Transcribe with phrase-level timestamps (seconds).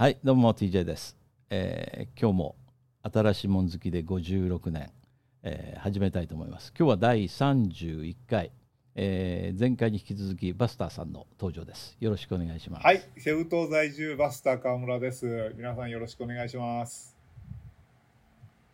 [0.00, 1.14] はい、どうも TJ です。
[1.50, 2.56] えー今日も
[3.02, 4.90] 新しいもん好きで56年、
[5.42, 6.72] えー始めたいと思います。
[6.74, 8.50] 今日は第31回、
[8.94, 11.98] えー前回に引き続きバスターさんの登場です。
[12.00, 12.82] よろしくお願いします。
[12.82, 15.52] はい、セブ島在住バスター川村です。
[15.58, 17.14] 皆さんよろしくお願いします。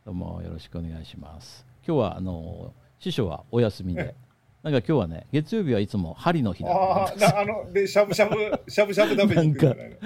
[0.05, 1.66] どうもよろしくお願いします。
[1.84, 4.14] 今日はあの師匠はお休みで、
[4.62, 8.34] なんか今日はね月曜日はいつも針の日だああ、なあの、で、しゃぶしゃぶ、
[8.69, 9.97] しゃぶしゃぶ食べに行くんじゃないの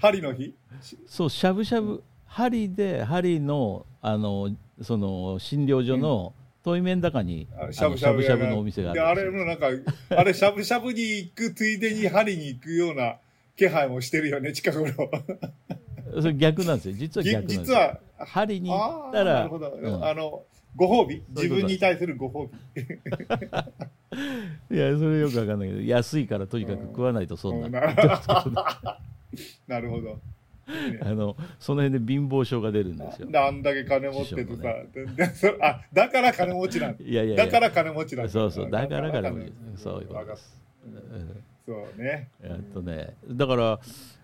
[0.00, 0.54] 針の日？
[1.06, 4.50] そうしゃぶしゃぶ針で針のあの
[4.82, 6.32] その診療所の
[6.64, 9.68] 対面高に、ああのしゃぶしゃぶのお店があで、るあれもなんか、
[10.10, 13.16] あれ、しゃぶしゃぶに行くついでに針に行くような
[13.56, 14.92] 気配もしてるよね、近頃。
[16.20, 16.94] それ逆なんですよ。
[16.96, 17.64] 実はぎ逆なんですよ。
[17.64, 19.70] 実は、針に行ああ、ったらなるほど。
[19.70, 20.04] うん。
[20.04, 20.42] あの、
[20.76, 21.22] ご褒美？
[21.30, 22.82] 自分に対するご褒美。
[24.74, 27.96] いやそれよくわかんないけど安いからとにかく食わないと損うんななる、
[29.66, 30.18] なるほど。
[31.02, 37.04] あのその辺で貧乏症が出るんですよあんだけ金持っててさ、師匠のででそあだから金持ちなんだ。
[37.04, 38.32] いやいやだから金持ちなんだ。
[38.32, 40.62] そうそうだから金持ちそういうことです、
[41.66, 42.28] そうね。
[42.42, 43.80] うんえっとねだから、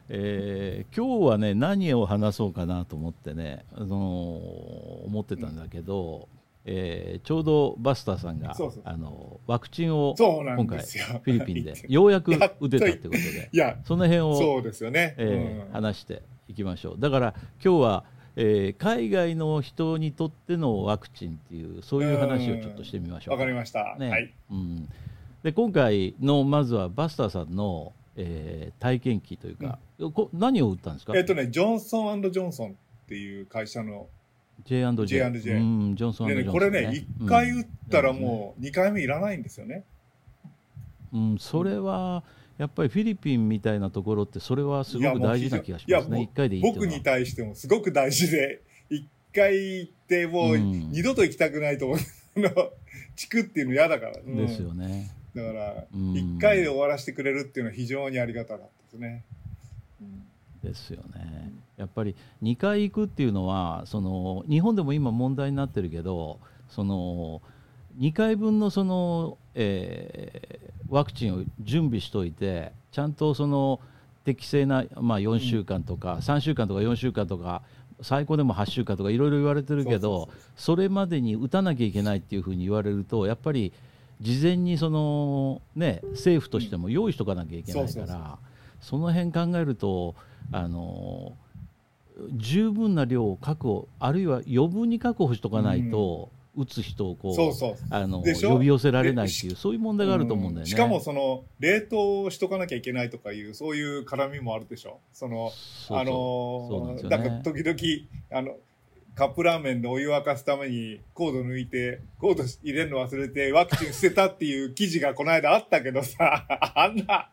[0.08, 6.28] えー今日はね何を話そうかなと思ってね、あのー思ってたんだけど、
[6.64, 10.78] えーちょうどバスターさんがあのワクチンを今回。
[10.78, 15.14] フィリピンで ようやく打てたってことでいや、その辺をそうですよね。
[15.18, 15.72] えーうん。
[15.72, 16.96] 話していきましょう。
[16.98, 18.04] だから今日は、
[18.36, 23.96] えー海外の人にとってのワクチンっていうそういう話をちょっとしてみましょうわかりました。
[23.98, 24.10] ね。
[24.10, 24.32] はい。
[24.50, 24.88] うん、
[25.42, 29.78] で今回のまずはバスターさんの、えー体験記というか、
[30.12, 32.72] こ何を打ったんですか、えっとね、ジョンソンジョンソンっ
[33.06, 34.08] ていう会社の、
[34.64, 35.58] J&J, J&J う
[35.92, 39.84] ん、ジョンソンでね、ジョンソン、これね、一回打ったらもう二回目いらないんですよね。
[41.12, 42.22] うん、うん、それは
[42.58, 46.08] やっぱりフィリピンみたいなところってそれはすごく大事な気がしますね。
[46.08, 50.90] いやもう一回でいい僕に対してもすごく大事で、一回行ってもううん。
[50.90, 51.98] 二度と行きたくないと思う。
[52.36, 52.70] あの。
[53.16, 54.12] 地区っていうの嫌だから。
[54.18, 54.36] うん。
[54.36, 56.16] ですよね、だから、うん。
[56.16, 59.24] 一回で終わらせてくれるっていうのは非常にありがたかったですね。
[60.62, 67.42] ですよねやっぱり2回行くっていうのはその日本でも今問題になってるけどその
[67.98, 73.80] 2回分のその、えーワクチンを準備しといてちゃんとその
[74.24, 77.62] 適正な、まあ、4週間とか、3週間とか4週間とか
[78.02, 83.72] 最高でも8週間とかいろいろ言われてるけどそれまでに打たなきゃいけないっていうふうに言われるとやっぱり
[84.20, 88.38] 事前にその、ね、政府としても用意しとかなきゃいけないから
[88.80, 90.14] その辺考えると
[90.50, 91.34] あの
[92.32, 97.76] 十分な量を確保あるいは余分に確保しとかないと、打つ人をこうそうそう。
[97.90, 100.70] あの呼び寄せられないっていうそういう問題があると思うんだよね。
[100.70, 104.98] しかもその冷凍しとかなきゃいけないとかいうそういう絡みもあるでしょ？
[105.12, 105.52] その
[105.90, 108.56] あのですよねなんか時々あの
[109.14, 117.30] カップラーメンでお湯沸かすためにコード抜いてコード入れるの忘れてワクチン捨てたっていう記事がこの間あったけどさ あんな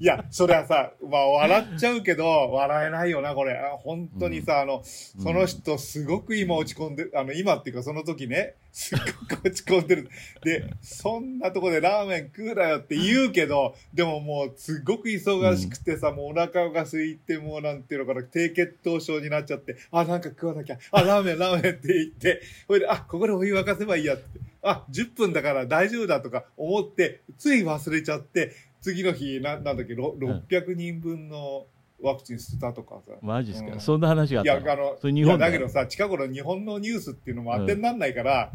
[0.00, 3.52] いやそれはさまあ笑っちゃうけど笑えないよなこれ。
[3.54, 8.98] あ本当にさ、あのその人すごく今落ち込んであの今っていうかその時ねすっ
[9.28, 10.08] ごく落ち込んでる。
[10.42, 24.21] でそんなとこでラーメン食うなよって言うけどでももうすごく忙しくてさ、もうお腹が空いてもうなんていうのかな低血糖症になっちゃってあなんか食わなきゃあラーメンラーメンって言ってそれであここでお湯沸かせばいいやって
[24.62, 31.66] あ10分だから大丈夫だとか思ってつい忘れちゃって次の日ななんだっけろ600人分の
[32.02, 33.80] ワクチン捨てたとかさ、マジですか、うん。
[33.80, 38.52] そんな話があっいや、あの、それ日本だけどさ、近頃日本のニュースっていうのも当てになんないから、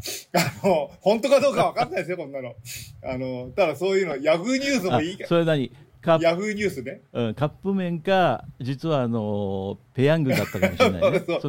[0.62, 2.54] あの、本当かどうかわかんないですよ、こんなの。
[3.02, 5.72] あの、ただそういうの、ヤフーニュースもいいかあそれ何？
[6.00, 7.00] カップヤフーニュースね。
[7.12, 11.48] うん、カップ麺か実はあのペヤングだったかもしれないね そうそ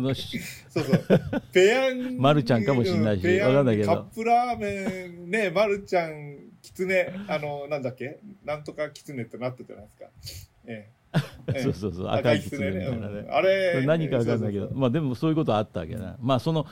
[0.82, 1.44] う。
[1.54, 2.18] ペヤン。
[2.22, 8.20] マルちゃんかもしんないしペヤンわかんないけどカップラーメン、ね、マルちゃん、キツネ、あの、なんだっけ？
[8.44, 10.06] なんとかキツネってなったじゃないですか。
[10.66, 10.90] ええ。
[11.48, 12.52] ええそうそうそう赤赤いき。
[12.54, 16.68] みたいなねうんあれ何かわかんないけどそうそうそうまあでもそういうことあったわけな、まあその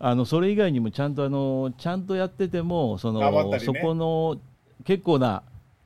[0.00, 3.20] あのそれ以外にもちゃんとあのちゃんとやっててもその、
[3.60, 4.40] そこの
[4.84, 5.42] 結構な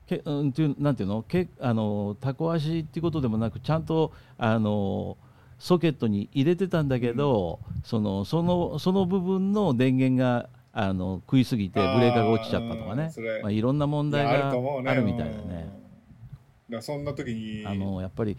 [0.06, 1.22] けうんっていうなんていうの？
[1.22, 5.16] けあのタコ足っていうことでもなくちゃんとあの
[5.58, 13.10] ソケットに入れてたんだけど、そのそのその部分の電源があの食いすぎてブレーカーが落ちちゃったとかね。
[13.42, 15.48] まあ、いろんな問題があるみたいだうん。
[15.48, 15.68] ね。
[16.70, 17.64] だそんな時に。
[17.66, 18.36] あのやっぱり、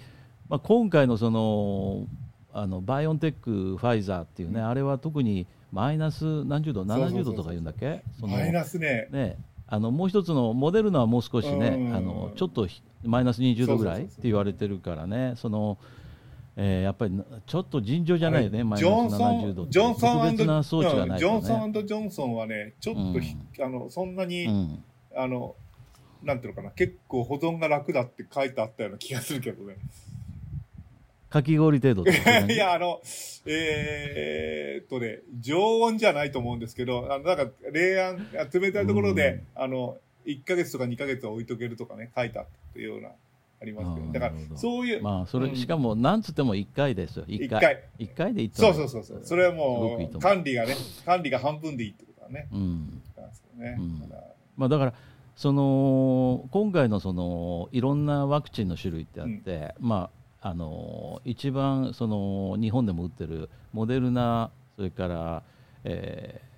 [0.50, 2.08] まあ、今回のその
[2.52, 8.02] あのバイオンテック、ファイザーっていうね、あれは特にマイナス何十度、そうそうそう70度とか言うんだっけ？
[8.22, 9.08] マイナスね。
[9.12, 9.38] ね、
[9.68, 11.96] あのもう一つのモデルナはもう少しね、うん。
[11.96, 15.78] あのちょっとひマイナス20度ぐらいって言われてるからね、その
[16.56, 19.72] えーやっぱりなちょっと尋常じゃないよね、マイナスソ70ン度って。
[19.72, 21.48] ジョンソン特別な装置がないジョとンね。
[21.48, 24.84] ソンジョンソンはね、ちょっとひ、あのそんなに、うん。
[25.16, 25.56] あの、
[26.24, 29.78] なんていうのかな、結構保存が楽だって書いてあったような気がするけどね。
[31.34, 33.02] かき氷程度 いや、あの、
[33.48, 39.98] えーっとね、常温じゃないと思うんですけど、あの、なんか、冷暗、冷たいところで、あの、
[40.28, 42.46] 1ヶ月とか2ヶ月は置いとけるとかね、書いてあっ
[42.76, 45.56] たような、ありますけど、だからそういう、まあそれ、うん。
[45.56, 47.26] しかもなんつっても1回ですよ。
[47.26, 47.80] 1回。
[47.98, 48.14] 一回。
[48.14, 52.48] 1回でいいとそう思そうそうそう、それはもう、くいい管理がね、管理が半分でいいってことだね。
[52.54, 53.02] うん。
[53.18, 53.76] なんですよね。
[53.80, 54.12] うん。
[54.56, 54.94] まあ、だから
[55.36, 65.44] その今回のそのいろんなワクチンの種類ってあって、まあ、あの一番その日本でも打ってるモデルナそれから、
[65.84, 66.54] えー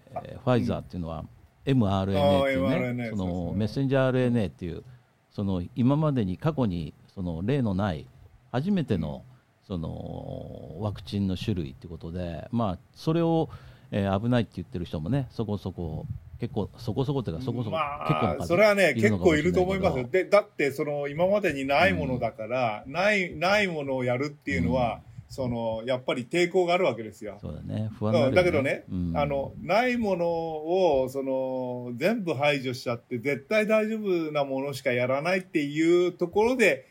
[0.45, 1.25] ファイザーっていうのは
[1.65, 4.81] mRNA っていうねそのメッセンジャー RNA っていう
[5.29, 8.07] その今までに過去にその例のない
[8.53, 9.23] 初めての
[9.67, 13.49] そのワクチンの種類ってことで、まあ、それを、
[13.91, 16.05] えー危ないって言ってる人もねそこそこ
[16.39, 27.37] 結構そこそこっていうかそこそこ、まあ、それはね、結構いると思いますで、だって、その、今までにないものだから、ない、ないものをやるっていうのは、その、やっぱり抵抗があるわけですよ。
[27.41, 27.89] そうだね。
[27.97, 29.17] 不安になるようんだけどね、うん。
[29.17, 36.87] あの、ないものを、その、全部排除しちゃって、絶対大丈夫なものしかやらないっていうところで、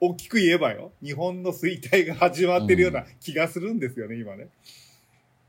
[0.00, 4.48] 大きく言えばよ、日本の衰退が始まってるような気がするんですよね、今ね。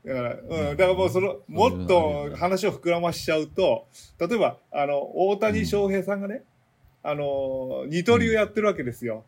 [0.04, 3.86] だから、うん、だからもうその、もっと話を膨らましちゃうと、
[4.18, 6.42] 例えば、あの、大谷翔平さんがね、
[7.02, 9.24] あの、二刀流やってるわけですよ。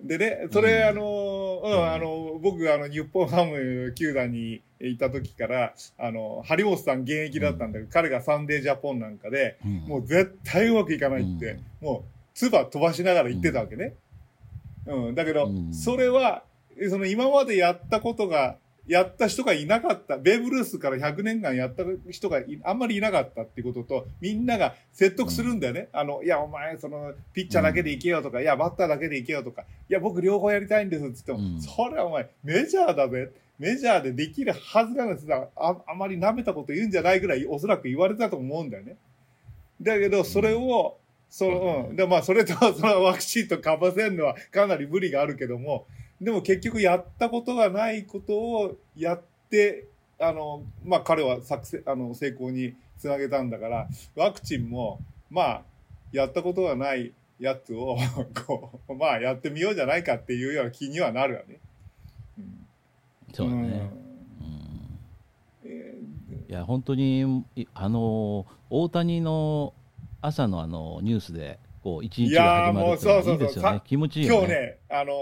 [0.00, 0.88] でね、それ、うん。
[0.88, 9.72] あの、うん、あの、僕、あの、日本ハム球団にいた時から、あの、張本さん現役だったんだけど、彼がサンデージャポンなんかで、うん。
[9.88, 13.94] もう絶対うまくいかないって、もう、唾飛ばしながら言ってたわけね。
[14.86, 15.72] うん、だけど、うん。
[15.72, 16.42] それは、
[16.90, 18.56] その今までやったことが、
[18.86, 20.18] やった人がいなかった。
[20.18, 25.88] ベーブ・ルースから100年間やった人がいあんまりいなかったっていうことと、みんなが説得するんだよね。
[25.92, 33.30] あの、いや、お前、その、ピッチャーだけでいけよとか、いや、バッターだけでいけよとか、いや、僕両方やりたいんですって言っても、うんそれはお前、メジャーだぜ。
[33.58, 38.96] メジャーでできるはずなんですが、ああまり舐めたこと言うんじゃないぐらい、おそらく言われたと思うんだよね。
[39.80, 40.98] だけど、それを、
[41.30, 41.96] その、うん。
[41.96, 45.86] で、まあ、それと、そのワクチンとかばせるのはかなり無理があるけども、
[46.22, 49.88] でも結局やったことがないことをやって、
[50.20, 55.62] あの、まあ、彼は作戦、あの、成功につなげたんだから、ワクチンも、まあ、
[56.12, 57.96] やったことがないやつを、
[58.46, 61.58] こう、まあ、やってみようじゃないかっていうような気にはなるわね。
[62.38, 62.66] うん
[63.32, 64.62] そうだね、うん
[66.48, 69.72] いや本当にいあの大谷の
[70.20, 73.18] 朝のあのニュースでこう一日が始まるっていいいですよね。
[73.18, 73.62] いやーもうそうそうそう。
[73.62, 74.46] さ気持ちいいよね。
[74.46, 75.12] 今日ね、あの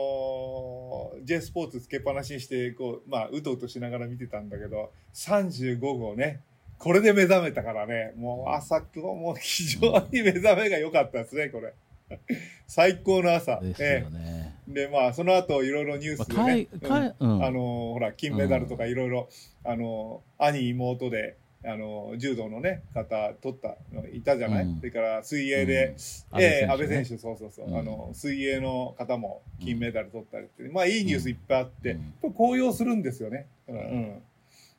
[1.16, 6.40] ー J スポーツつけっぱなしにして、こう、まあ、うとうとしながら見てたんだけど、35号ね、
[6.78, 9.80] これで目覚めたからね、もう朝、もう非常
[10.10, 11.74] に目覚めが良かったですね、これ。
[12.66, 13.60] 最高の朝。
[13.60, 17.44] ですよね、えで、まあ、その後、いろいろニューまあスでね、かいかいうん。
[17.44, 19.28] あのーほら、金メダルとかいろいろ、
[19.64, 25.94] あのー兄、妹で、あのー柔道のね、方、取ったのいたじゃない、うんそれから、水泳で、
[26.32, 33.46] うんええ安倍選手ねそうそうそう、うんあの、水泳の方も金メダル取ったりって、まあいいニュースいっぱいあって、うん高揚するんですよね。
[33.68, 34.22] だから、うん。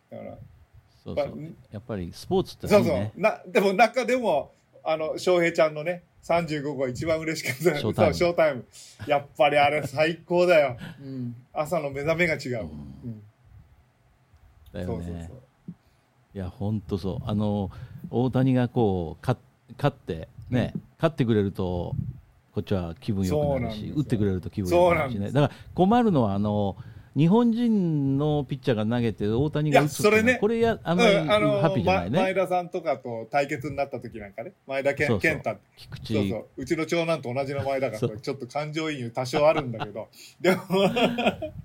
[0.09, 0.37] だから、
[1.03, 4.51] そうそうまあやっぱりスポーツってそうそう、な、でも中でも、
[4.83, 7.79] あの、翔平ちゃんのね、35号が一番嬉しかった。
[7.79, 8.65] ショータイムそうショータイム。
[9.07, 10.77] やっぱりあれ最高だよ。
[10.99, 11.35] うん。
[11.53, 12.61] 朝の目覚めが違う。
[12.61, 12.69] うん
[13.03, 13.23] うん。
[14.73, 15.41] だよそうそうねそう。
[16.33, 17.29] いや本当そう。
[17.29, 17.71] あの
[18.09, 19.39] 大谷がこう勝
[19.77, 21.95] 勝ってね、勝ってくれると
[22.53, 25.31] こっちは気分良くなるし打ってくれると気分良くなるしね。
[25.31, 26.75] だから困るのはあの
[27.15, 30.37] 日本人のピッチャーが投げて大谷が打つそれね。
[30.39, 35.21] これやあんまりうんあのハッピーじゃないま前ね、田さんとかと対決になった時なんかね、前田健そうそう。
[35.21, 35.57] 健太。
[35.75, 36.13] 菊池。
[36.13, 36.47] そうそう。
[36.57, 40.07] うちの長男と同じ名前だから、ちょっと感情移入多少あるんだけど。
[40.39, 40.61] でも、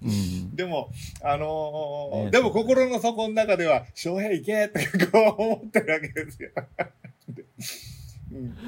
[0.02, 0.90] うん、でも、
[1.22, 6.50] あのーねでも心の底の中では、翔平行けってこう思ってるわけですよ。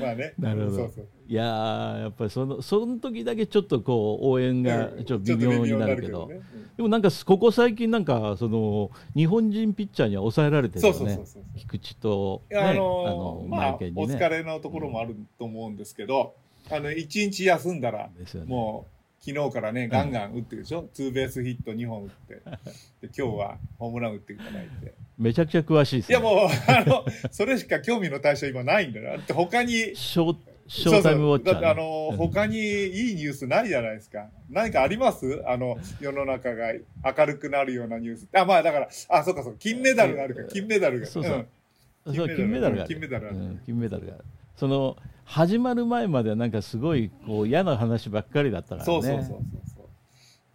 [0.00, 0.34] まあね。
[0.38, 0.92] なるほど。
[1.28, 6.40] いやーやっぱりそのその時だけちょっとこう応援がうんちょっと微妙になるけど,、ね。
[6.76, 10.98] でもなんかここ最近なんかその日本人ピッチャーには抑えられてるよね。
[10.98, 11.42] そうそうそう。
[11.56, 13.92] 菊池と、ね、あのーまあ、ね。
[13.92, 16.34] 疲れのところもあると思うんですけど、
[16.70, 18.50] あの、一日休んだら、ですよね。
[18.50, 18.97] もう、
[19.28, 22.34] 昨日からね、ガンガン打ってるでしょ、ツーベースヒット2本打って。
[22.34, 22.42] で、
[23.02, 24.94] 今日はホームラン打っていただいて。
[25.18, 29.18] めちゃくちゃ詳しいですねいやもう、あの、それしか興味の対象今ないんだよ。
[29.18, 34.28] だって他に、ショーショータイムウォッチャー、ね、だってあの、他にいいニュースないじゃないですか。
[34.50, 35.42] 何かあります？
[35.46, 38.28] あの、世の中が明るくなるようなニュース。
[38.34, 41.06] あ、まあだから、あ、そうかそう、金メダルがあるか、金メダルが。
[41.06, 41.46] そうそう。
[42.06, 42.88] 金メダルがある。
[42.88, 43.36] 金メダルある。
[43.36, 44.24] うん、金メダルがある。
[44.58, 48.84] その、始まる前まではなんかすごい、こう、嫌な話ばっかりだったからね。
[48.84, 49.26] そうそうそう
[49.74, 49.86] そう。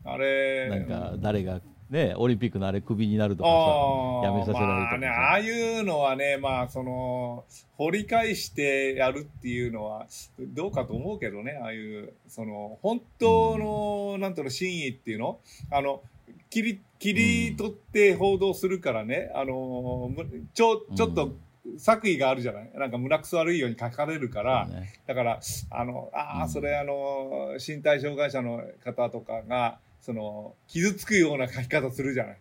[0.03, 0.67] あれ。
[0.67, 7.45] なんか、誰がね、オリンピックのあれ、クビになるとかさ、やめさせられるとか、まあね、ああいうのはね、まあ、その、
[7.77, 10.07] 掘り返してやるっていうのは、
[10.39, 15.39] どうかと思うけどね、ああいう、その、本当の、うん、なんていうの、真意っていうの？
[15.71, 16.01] あの、
[16.49, 20.11] 切り、切り取って報道するからね、うん、あの、
[20.53, 21.35] ちょ、ちょっと、
[21.77, 22.71] 作為があるじゃない？
[22.75, 25.39] なんか胸くそ悪いように書かれるから、ね、だから、
[25.71, 32.37] あの、ああ、それあの、身体障害者の方とかが、その、傷つくような書き方するじゃない？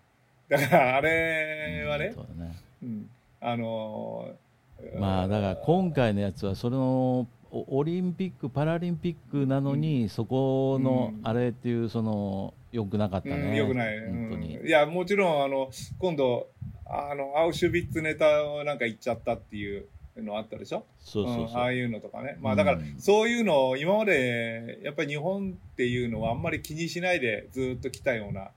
[0.49, 3.11] だから、あれはね、うん、ねうん、
[3.41, 13.35] あのー、まあ、だから今回のやつは、その、オリンピック・パラリンピックなのに、うん、そこのあれっていう、その、よくなかったね。
[13.37, 14.01] うん、よくない。
[14.01, 14.59] 本当に。
[14.67, 16.49] いや、もちろん、あの、今度、
[16.93, 19.87] あの、アウシュビッツネタをなんか言っちゃったっていう
[20.19, 20.85] のあったでしょ？
[21.01, 22.37] そうそうああいうのとかね。
[22.41, 28.51] まあだから、そういうのを今まで、やっぱり日本っていうのはあんまり気にしないでずっと来たような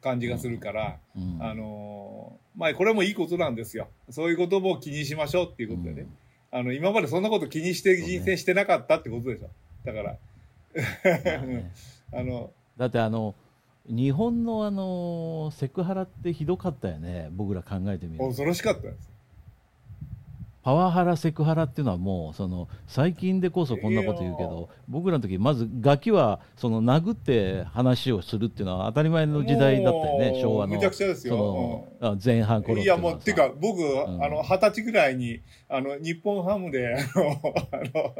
[0.00, 3.88] 感じがするから、うんうん、あの、まあこれもいいことなんですよ。
[4.10, 6.08] そういうことも気にしましょうっていうことでね。
[6.52, 9.48] うん、あの、今までそんなこと気にして人生してなかったってことでしょ。
[9.84, 10.16] だから。
[12.12, 13.34] あの、だってあの、
[13.88, 17.28] 日本のあのセクハラってひどかったよね。
[17.32, 19.15] 僕ら考えてみる恐ろしかったです。
[20.66, 30.74] パワハラセクハラっていうのはもうその最近でこそこんなこと言うけど僕らの時まずガキはその殴って話をするっていうのは当たり前の時代だったよね昭和の。
[30.74, 31.86] めちゃくちゃですよ、
[32.24, 36.98] 前半頃いやもうっていうか僕、二十歳ぐらいにあの日本ハムであ
[37.94, 38.16] の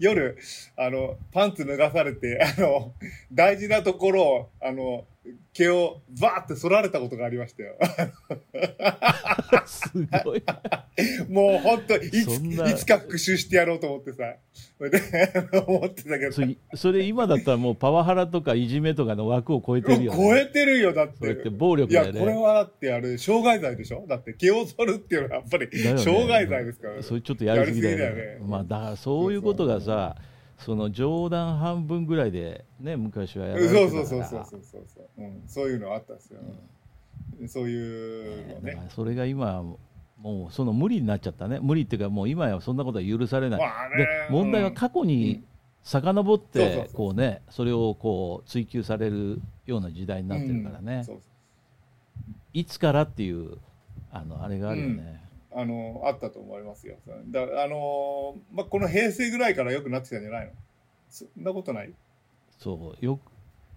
[0.00, 0.38] 夜
[0.78, 2.94] あのパンツ脱がされてあの
[3.30, 5.04] 大事なところをあの
[5.54, 7.76] 毛をバーって剃られたことがありましたよ。
[9.66, 9.92] す
[10.24, 10.42] ごい。
[11.28, 14.34] もう本当いつ、いつか復習してやろうと思ってさ。
[15.66, 16.42] 思ってたけどそ。
[16.74, 20.18] それ今だったらもうパワハラとかいじめとかの枠を超えてるよ、ね。
[20.18, 21.30] 超えてるよ、だって。
[21.30, 22.12] って暴力だよね。
[22.12, 24.04] いや、これはだってあれ、傷害罪でしょ？
[24.08, 27.02] だって毛を剃るっていうのはやっぱり、傷害罪ですからね。
[27.02, 28.04] それちょっとやりすぎだよね。
[28.04, 28.10] よ
[28.40, 30.31] ねまあだからそういうことがさ、そうそう
[30.64, 33.90] その冗談半分ぐらいでね昔はやられてたから。
[33.90, 34.84] そうそうそうそうそう。
[34.86, 36.40] そう、うん、そういうのあったんですよ、
[37.40, 39.62] うん、そういうのね、それが今
[40.18, 41.58] もうその無理になっちゃったね。
[41.60, 45.42] 無理っていうかもう今やそんなことは許されない、まあで問題は過去に
[45.82, 51.04] 遡ってこうねそれをこう追求されるような時代になってるからね、
[52.52, 53.58] いつからっていう
[54.12, 55.20] あのあれがあるよね、
[55.54, 56.96] あの、あったと思いますよ。
[57.28, 60.52] だあの、まあ、この平成ぐらいから良くなってきたんじゃないの？
[61.10, 61.92] そんなことない？
[62.58, 63.20] そう、よく、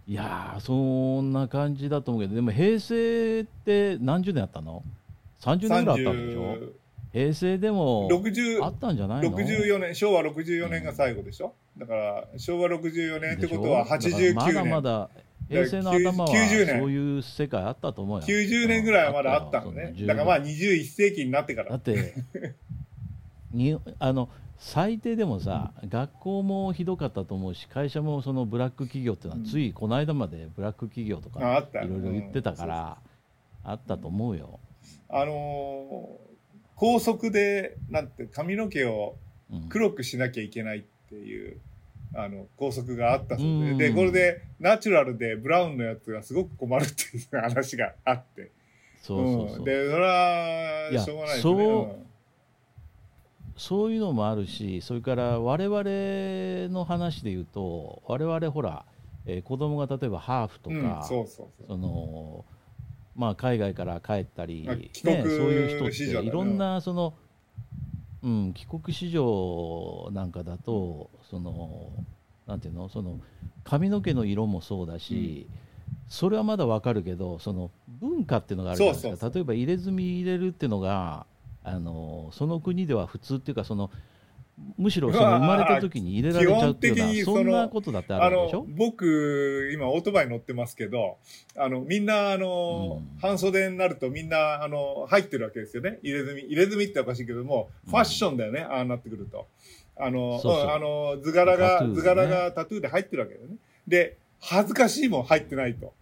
[0.07, 0.73] いやそ
[1.21, 4.83] んな感じだと思うけど、でも平成って何十年あったの
[5.41, 6.57] ?30 年ぐらいあったんでしょ？
[7.11, 8.09] 平成でも
[8.61, 14.35] あったんじゃないの ?64 年、昭和64年が最後でしょ、うん、だから、昭和64年ってことは89年。
[14.35, 15.09] まだまだ
[15.49, 16.37] 平成の頭はそう
[16.91, 18.25] いう世界あったと思うよ。
[18.25, 19.93] 90年ぐらいはまだあったのね。
[20.01, 21.69] だからまあ21世紀になってから。
[21.71, 22.15] だって
[23.51, 32.97] にあの最低でもさ、学校もひどかったと思うし会社もそのブラック企業っていうのは、ついこの間までブラック企業とかいろいろ言ってたから、
[33.63, 34.59] あったと思うよ。
[35.09, 36.15] あのー、
[36.75, 39.15] 高速でなんて髪の毛を
[39.69, 41.59] 黒くしなきゃいけないっていう、
[42.15, 48.51] あの、高速があったそうで、で、これで、ナチュラルでブラウンのやつがすごく困るっていう話があって。
[49.01, 49.57] そうそうそう。
[49.59, 51.53] うん、で、それは、しょうがないですね。
[51.53, 58.85] そう、そういうのもあるし、それから我々の話で言うと、我々ほら、
[59.25, 61.67] えー、子供が例えばハーフとか、そうそうそう。
[61.67, 62.45] その、
[63.15, 67.13] まあ、海外から帰ったり、ね、そういう人っていろんなその
[68.25, 71.91] うん、帰国子女なんかだとその
[72.47, 72.89] なんていうの？
[72.89, 73.19] その
[73.63, 79.31] 髪の毛の色もそうだし、うん、それはまだわかるけどその文化っていうのがあるじゃないですか。
[79.33, 81.25] 例えば入れ墨入れるっていうのが
[81.63, 83.89] あのその国では普通っていうかその
[84.77, 88.65] むしろその生まれた時に入れられちゃうっていうのはそんなことだってあるでしょ？
[88.77, 91.17] 僕今オートバイ乗ってますけど
[91.57, 95.99] あのみんなあの、うん、半袖になるとみんなあの入ってるわけですよね。
[96.03, 99.47] 入れ墨入れ墨っておかしいけどもファッションだよね、うん、ああなってくると
[99.97, 100.69] あのそうそう。
[100.69, 103.55] あの図柄が、ね、図柄がタトゥーで入ってるわけだよね。
[103.87, 105.93] で恥ずかしいもん入ってないと。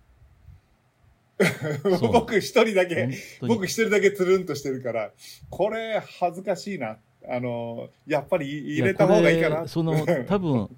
[2.11, 3.09] 僕一人だけ
[3.41, 5.11] 僕一人だけつるんとしてるから
[5.49, 6.97] これ恥ずかしいな。
[7.25, 9.67] あの、やっぱり入れた方がいいかな。
[9.67, 10.69] その多分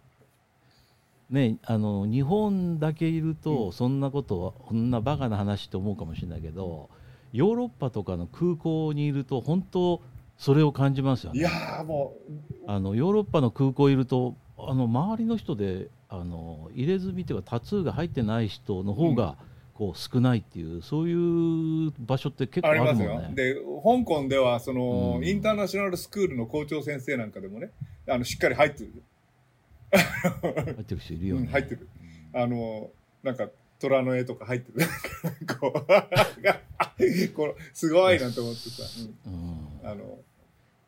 [1.29, 3.74] ねあの日本だけいると、うん。
[3.74, 6.89] そんなことこんなバカな話って思うかもしれないけど
[7.34, 10.01] ヨーロッパとかの空港にいると本当
[10.37, 12.15] それを感じますよねいやーも
[12.67, 19.35] あのヨーロッパの空港いるとあの周りの人であの入れ墨というかタトゥーが入ってない人の方が、
[19.75, 23.09] こう少ないっていうそういう場所って結う、構あありますよ。
[23.09, 23.35] るもんね。
[23.35, 27.71] で、香港では、その、うんインターナショナルスクールの校長先生なんかでもね、
[28.07, 29.03] あの、しっかり入ってる。
[29.91, 31.41] 入ってる人いるよね。
[31.41, 31.89] うん入ってる
[32.33, 32.89] あの、
[33.21, 33.49] なんか、
[33.79, 34.87] 虎の絵とか入ってる。
[35.59, 35.85] こう、
[37.35, 38.83] このすごいなと思ってさ、
[39.25, 39.33] うん
[39.83, 40.19] うん、あの、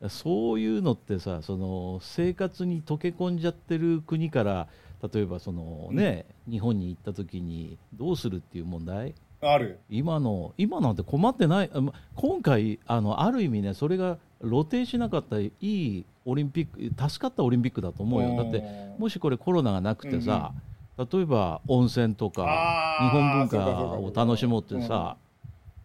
[0.10, 4.68] そういうのってさその生活に溶け込んじゃってる国から
[5.14, 9.14] 例えばそのね、日本に行った時にどうするっていう問題？
[9.42, 9.70] ある。
[9.70, 9.76] よ。
[9.90, 11.70] 今の今なんて困ってない
[12.16, 18.44] 今回あのある意味ねそれが露呈しなかったいいオリンピック助かったオリンピックだと思うよ。
[18.44, 18.64] だって
[18.98, 20.52] もしこれコロナがなくてさ、
[20.98, 25.18] 例えば温泉とか日本文化を楽しもうってさ、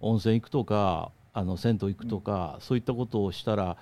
[0.00, 3.76] 温泉行くとかあの銭湯行くとか、そういったことをしたら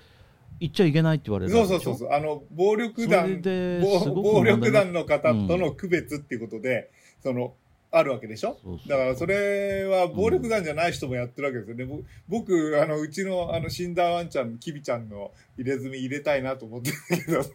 [0.58, 2.12] 行っちゃいけないって言われるそうそうそうそう。
[2.12, 6.90] あの、暴力団、暴力団の方との区別っていうことで、
[7.22, 7.54] その、
[7.92, 8.56] あるわけでしょ？
[8.86, 11.84] だからそれは暴力団じゃない人もやってるわけですよね。
[11.84, 17.50] ぼ僕、あの、うちのあの死んだワンちゃん、キビちゃんの入れ墨入れたいなと思ってるけどさ。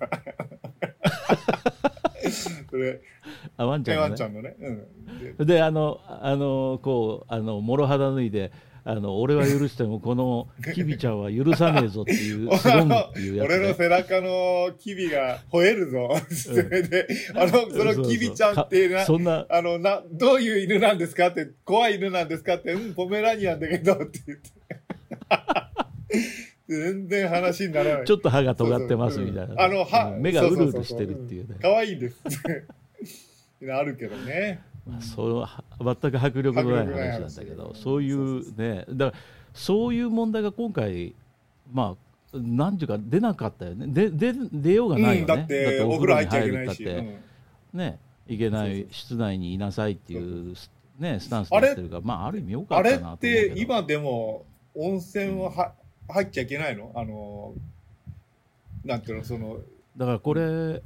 [2.69, 2.99] それ、
[3.55, 4.55] あワンちゃんがねワンちゃんのね。
[4.59, 4.87] うん。
[5.37, 8.51] でであのあのこうあの諸肌脱いで
[8.87, 16.09] あの俺は許してもこの キビちゃんは許さねえぞっていう スロングっていうやつ、ね、俺の背中のキビが吠えるぞ。
[17.33, 24.49] あの、 そのキビちゃんっていうのは、そんなあの、な、どういう犬なんですかって、怖い犬なんですかって、うん、ポメラニアンだけどって言って。
[26.69, 28.05] 全然話にならない。
[28.05, 32.21] ちょっと歯が尖ってますみたいな、そうそううんあの歯うん目がうるうるしてるっていうね可愛いんです。
[33.71, 34.61] あるけどね。
[34.87, 35.47] まあそう
[36.01, 41.15] 全く迫力のない話なんだけどそういうねだからそういう問題が今回
[41.71, 41.95] ま
[42.33, 43.87] あなんていうか出なかったよね。
[43.87, 46.83] でで出ようがないよね、うん、だって、お風呂入っちゃいけないし。
[46.83, 46.99] だって。
[46.99, 47.79] うん。
[47.79, 50.55] ねいけない室内にいなさいっていう
[50.99, 53.53] ねスタンスあれになってるからまあある意味良かあれったなと思うけど。
[53.53, 55.73] って、今でも、温泉はは
[56.09, 56.91] 入っちゃいけないの？
[56.95, 57.53] あの、
[58.83, 59.57] なんていうの、その、
[59.95, 60.81] だからこれ、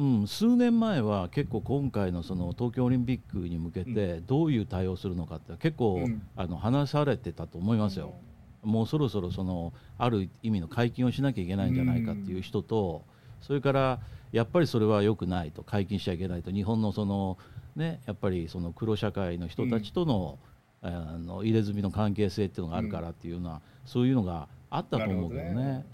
[0.00, 6.22] うん、数年前は結構今回のその東京オリンピックに向けてどういう対応するのかって結構、うん。
[6.36, 8.14] あの話されてたと思いますよ。
[8.62, 13.02] もうそろそろそのある意味の解禁をしなきゃいけないんじゃないかっていう人と、
[13.42, 14.00] それから
[14.32, 17.36] やっぱりそれは良くないと解禁しちゃいけないと日本のその
[17.76, 20.38] ねやっぱりその黒社会の人たちとの,、
[20.80, 25.50] あの入れ墨の関係性っていうのがあるからっていうのは、そういうのがあったと思うけどね。
[25.50, 25.84] どね。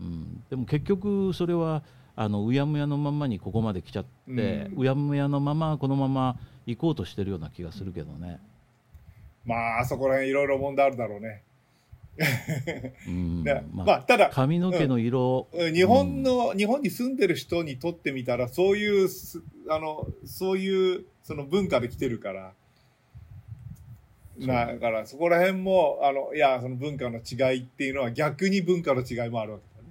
[0.00, 1.82] うん、でも結局それは
[2.14, 8.40] あのうやむやのままにここまで来ちゃって、うんうやむやのままこのまま行こうとしてるような気がするけどね。
[9.44, 11.42] まあ、そこら辺いろいろ問題あるだろうね。
[13.42, 22.52] まあまあ、ただ、髪の毛の色、うん日本の、日本に住んでる人にとってみたら、そういうす、あの、そういう、その文化で来てるから、
[24.38, 29.88] だから、そこら辺も、あの、いや、その文化の違いっていうのは逆に文化の違いもあるわけだね。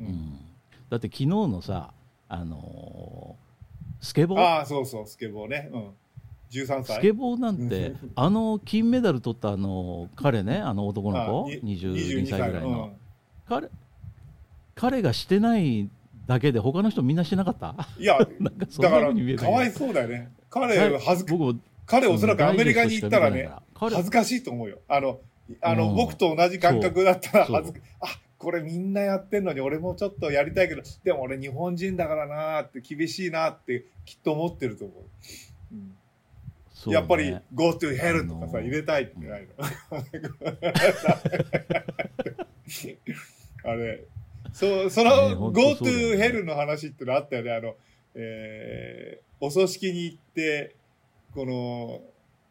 [0.00, 0.39] ううんん
[0.90, 1.92] だって昨日のさ、
[2.28, 3.50] あのー
[4.04, 4.40] スケボー？
[4.40, 5.68] ああ、そうそう、スケボーね。
[5.72, 5.88] うん。
[6.50, 6.96] 13歳。
[6.96, 11.46] スケボーなんてあの金メダル取ったあの彼ねあの男の子？
[11.50, 12.50] あに22歳。
[12.50, 12.92] ぐらいの、うん。
[13.48, 13.68] 彼
[14.74, 15.88] 彼がしてない
[16.26, 17.74] だけで他の人みんなしてなかった？
[17.98, 19.44] いや、 なんかそんな風に見えた。
[19.44, 20.30] かわいそうだよね。
[20.48, 24.78] 彼、はずか、僕も彼おそらくアメリカに行ったらね、彼恥ずかしいと思うよ。
[24.88, 25.20] あの、
[25.60, 25.96] あの、うん。
[25.96, 28.06] 僕と同じ感覚だったら恥ずか、あ、
[28.40, 35.04] これみんなやってんのに俺もちょっとやりたいけど、でも俺日本人だからなーって厳しいなってきっと思ってると思う。
[35.74, 35.94] うん
[36.86, 39.48] ねやっぱり Go to hell とかさ、あのー入れたいってないの。
[43.62, 44.04] あれ、
[44.54, 47.52] そう、そねの本 Go to hell の話ってのあったよね。
[47.52, 47.76] あの、
[48.14, 50.74] えー、お葬式に行って、
[51.34, 52.00] この、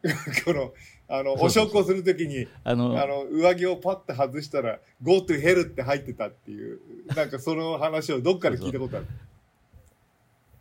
[0.44, 0.72] この、
[1.08, 6.80] あの、お焼香するときに、あのあの、上着をパッて外したら、Go to hell って入ってたっていう、
[7.14, 9.06] なんかその話をどっかで聞いたことある。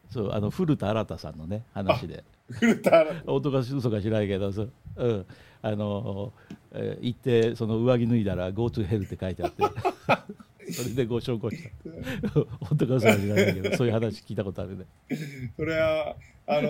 [0.10, 2.24] そうあの古田新太さんのね話で。
[2.50, 5.26] 古田、本当か嘘か知らないけどそう、うん、
[5.62, 6.34] あの、
[6.72, 9.64] えー行ってその上着脱いだら「Go to hell」って書いてあって。
[10.72, 12.30] それでご紹介した。
[12.60, 14.86] 本当か嘘か知らないけどそういう話聞いたことあるね。
[15.58, 16.16] それは、
[16.52, 16.70] あの、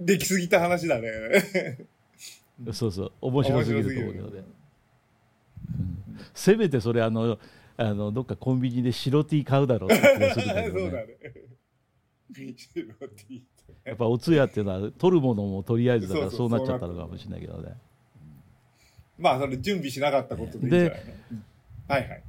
[0.00, 1.08] できすぎた話だね。
[2.72, 3.12] そうそう。
[3.20, 4.44] 面白すぎると思うけどね、
[5.78, 5.98] うん。
[6.34, 7.38] せめてそれあの
[7.76, 11.16] あのどっかコンビニで白 T 買うだろうって気がするけど、 そうだね、
[13.84, 17.76] やっぱお通夜っていうのは取るものもとりあえずだからそそうなっちゃったのかもしれないけどね。
[19.16, 20.96] まあ、それ準備しなかったことでいいんじゃないの、
[21.32, 21.44] うん。
[21.86, 22.22] はいはい。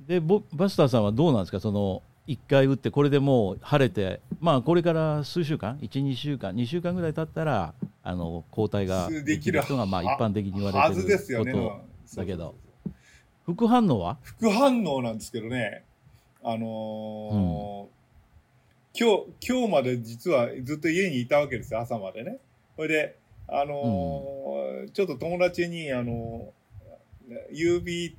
[0.00, 1.58] でボバスターさんはどうなんですか？
[1.58, 11.52] その1回打ってこれでもう晴れてまあこれから数週間12週間2週間ぐらい経ったらあの抗体ができる人がまあ一般的に言わはれてずですよね。
[11.52, 11.78] るこまあ
[12.10, 12.54] とだけど。
[13.44, 14.18] 副反応は？
[14.22, 15.84] 副反応なんですけどね、
[16.42, 17.96] あのー
[18.98, 22.38] 今日、今日まで実はずっと家にいたわけですよ、朝までね。
[22.74, 28.14] それで、あのーちょっと友達に、あのー UB、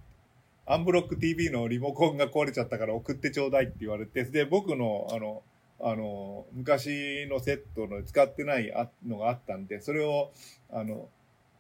[0.68, 5.42] アンブロック TV のリモコンが壊れちゃったから送ってちょうだいって言われて、で、僕の、あの、
[5.80, 10.32] あの、昔のセットの使ってないあのがあったんで、それを、
[10.72, 11.08] あの、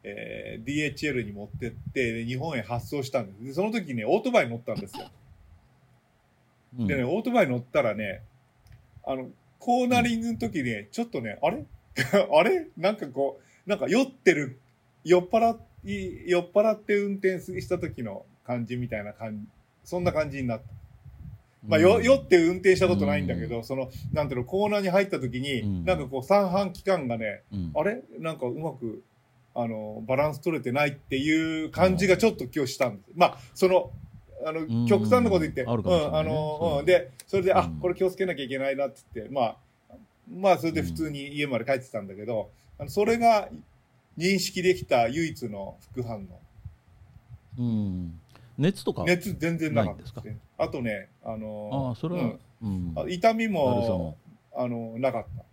[0.04, 3.43] えー DHL に持ってって、で日本へ発送したんです。
[3.46, 5.10] で、その時ね、オートバイ乗ったんですよ。
[6.80, 6.88] うん。
[6.88, 8.24] でね、オートバイ乗ったらね、
[9.06, 11.65] あの、コーナリングの時ね、ちょっとね、あれ？
[12.38, 12.67] あれ？
[12.78, 14.60] なんかこう、なんか酔ってる、
[15.04, 19.47] 酔っ払い、酔っ払って運転した時の感じみたいな感じ、
[19.83, 20.65] そんな感じになった。
[21.67, 25.86] まあ、よ、酔って運転したことないんだけど、その、なんていうの、コーナーに入った時に、うん。
[25.86, 27.71] なんかこう、三半期間がね、うん。
[27.75, 28.03] あれ？
[28.19, 29.03] なんかうまく、
[29.53, 33.12] あの、バランス取れてないっていう感じがちょっと今日したんです。
[33.15, 33.91] まあ、その、
[34.45, 34.86] あの、ん。
[34.88, 36.29] 極端なこと言って、あるかもしれないね。
[36.29, 39.57] うん、あの、そううん、で、それで、あうん、これ気をつけなきゃいけないなって言って、まあ、
[40.29, 43.49] まあ、それで普通に家まで帰ってたんだけど、あのそれが
[44.17, 46.39] 認識できた唯一の副反応。
[47.60, 48.19] うん
[48.58, 50.38] 熱とか熱全然なかったないんですね。
[50.58, 54.17] あとね、あの、ああそれは、うんうんあ痛みもも、
[54.56, 55.43] あの、なかった。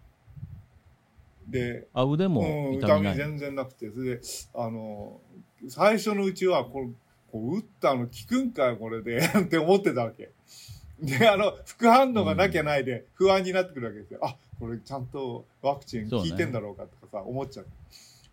[1.46, 4.20] で、あ腕もうん、痛みない、痛み全然なくて、それで、
[4.54, 5.20] あの、
[5.68, 6.86] 最初のうちは、これ、
[7.30, 10.30] こう打ったの効くんかよ、これで、 って思ってたわけ。
[11.00, 14.20] で、あの、副反応がなきゃないで不安になってくるわけですよ。
[14.22, 17.66] あ、これちゃんとワクチン効いてんだろうかとかさ、思っちゃう。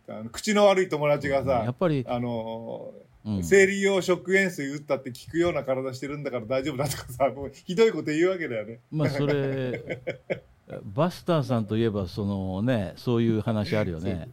[0.08, 2.92] あの口の悪い友達がやさっ、ぱり、あの、
[3.24, 8.80] うん生理用食塩水打ったって効くような体してるんだから大丈夫だとかさ、もうひどいこと言うわけだよね。
[8.92, 10.02] まあそれ
[10.84, 14.30] バスターさんといえばそのねそういう話あるよね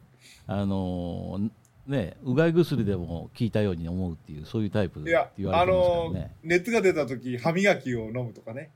[0.46, 1.50] あの
[1.86, 8.70] ねうがい薬でも効いたように思うっていうそういうタイプっていや、あ言われてますからのね、熱が出た時、歯磨きを飲むとかね。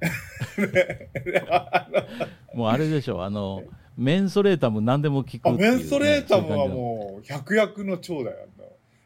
[2.54, 3.64] もうあれでしょあの
[3.96, 8.36] メンソレータム何でも効くっていう、ね、あメンソレータムはもう百薬の長だよ。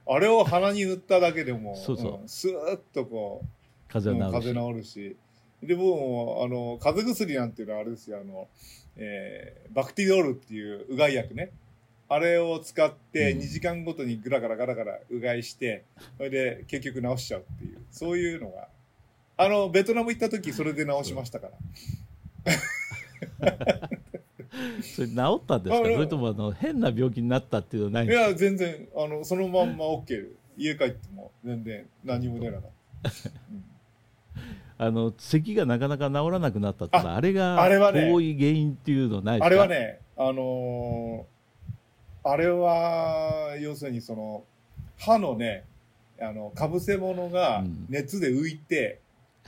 [0.06, 5.16] あれを鼻に塗っただけでも、そうそうんスーッとこう、風邪は治るし、うん風邪治るし。
[5.66, 8.48] で、もう、あの、風邪薬なんていうのはあれですよ、あの、
[8.96, 11.50] えーバクティロールっていううがい薬ね。
[12.08, 15.84] あれを使ってうん2時間ごとにぐらガラガラガラうがいして、
[16.18, 18.68] それで結局治しちゃうっていう、そういうのが。
[19.38, 21.56] あの、ベトナム行った時それで治しましたから。
[24.82, 25.76] それ治ったんですか？
[25.76, 28.26] そあれともあの変な病気になったっていうのはないんですか？
[28.28, 30.28] いや、全然、あの、そのまんま OK。
[30.58, 32.70] 家帰っても全然何も出なかっ
[33.02, 33.10] た。
[33.10, 33.64] う ん
[34.78, 38.10] あの咳がなかなか治らなくなったってあれがあれはね。
[38.10, 39.46] 遠い原因っていうのないですか？
[39.46, 41.32] あれはね、あのー
[42.24, 44.44] あれは、要するにその、
[44.96, 45.64] 歯のね、
[46.20, 47.86] あの、かぶせ物がうん。
[47.88, 49.00] 熱で浮いて、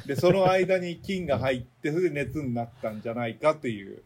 [0.06, 4.02] で、その間に菌が入って、それで熱になったんじゃないかという、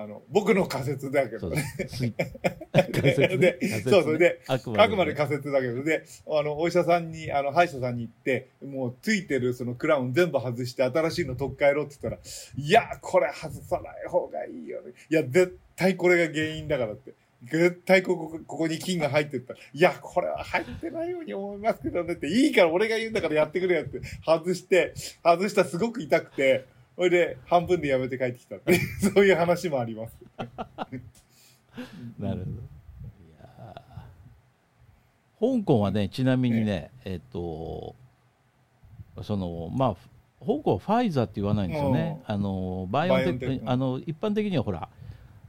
[0.00, 1.64] あの、僕の仮説だけどね。
[1.76, 1.88] で
[3.82, 12.22] そうそれであくまで仮説だけど、で、あの、お医者さんに、あの、歯医者さんに行って、もうついてるそのクラウン全部外して新しいの取っ替えろって言ったら、
[12.56, 14.92] いや、これ外さない方がいいよね。
[15.10, 17.12] いや、絶対これが原因だからって。
[17.44, 26.64] 絶対ここ、ここに菌が入ってったら、いや、これは入ってないように思いますけどねって、いいから俺が言うんだからやってくれよって、外して、外したらすごく痛くて、
[26.98, 28.74] それで半分でやめて帰ってきたって、
[29.14, 30.16] そういう話もあります。
[32.18, 32.50] なるほど。
[32.50, 32.54] い
[33.40, 35.58] やー。
[35.60, 37.94] 香港はね、ちなみにね、えっと、
[39.22, 39.94] その、ま
[40.40, 42.20] あ、香港はファイザーって言わないんですよね。
[42.26, 44.88] あの、バイオンテック、バイオンテックあの、一般的にはほら、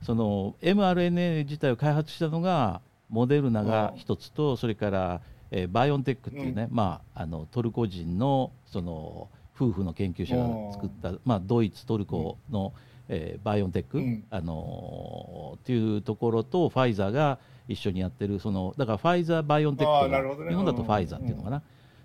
[0.03, 12.73] その、mRNA 自体を開発したのが、モデルナが一つと、それから、えーバイオンテックっていうね、まあ、あの、トルコ人の、その、夫婦の研究者が作った、まあ、ドイツ、トルコの、
[13.09, 14.23] えーバイオンテック、うん。
[14.29, 20.49] あのーっていうところとファイザーが一緒にやってるそのだからファイザーバイオンテックとね。
[20.49, 21.61] 日本だとファイザーっていうのかな、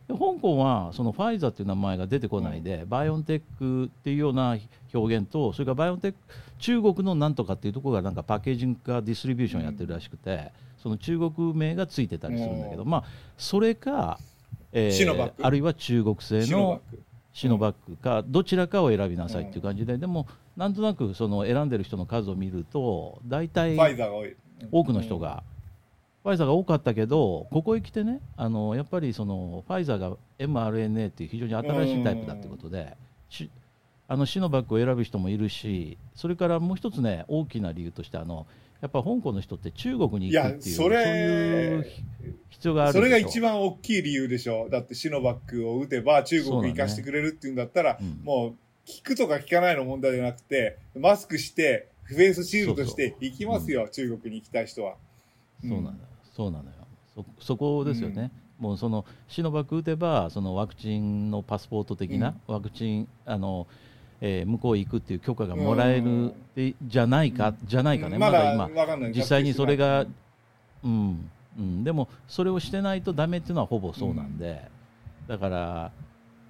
[0.08, 4.56] で香港はそのファイザーっていう名前が出てこないで、バイオンテックっていうような
[4.92, 6.18] 表現とそれからバイオンテック
[6.58, 12.88] 中国のなんとかっていうところがなんかパッケージングかディストリビューションやってるらしくて、その中国名がついてたりするんだけど、うん。
[12.88, 13.04] まあ
[13.36, 14.18] それか
[14.72, 16.98] えーあるいは中国製のク。
[17.34, 23.76] シノバックかどちらかを選びなさいっていう感じで、でもなんとなくその選んでる人の数を見ると大体
[24.70, 25.42] 多くの人が、
[26.22, 32.96] ファイザーが多かったけどここへ来てねあのやっぱりそのファイザーが mRNA っていう非常に新しいタイプだってことで、
[33.28, 33.50] し
[34.06, 38.46] あのシノバックを選ぶ人もいるしそれからもう一つね大きな理由としてあの
[38.80, 41.86] やっぱ香港の人って中国に行くっていうそれいう
[42.50, 44.68] 必要があるそれが一番大きい理由でしょ。
[44.70, 48.20] だってシノバックを打てば中国行かしてくれるっていうんだったら、うん。
[48.22, 48.54] もう
[48.86, 54.96] 聞くとか聞かないの問題じゃなくて、マスクして、フェイスシールドして行きますよ、中国に行きたい人は。
[55.62, 55.96] そうなんだよ、
[56.32, 56.70] そうなのよ。
[57.14, 63.66] そそこですよね、もうそのシノバック打てばそのワクチンのパスポート的な、ワクチンあの、
[64.20, 68.68] えー向こう行くっていう許可がもらえるで、じゃないか、じゃないかね、まだ今。
[69.14, 70.06] 実際にそれが
[70.82, 74.62] うんうん、でもそれをしてないとダメっていうのはほぼそうなんで、
[75.28, 75.92] だから、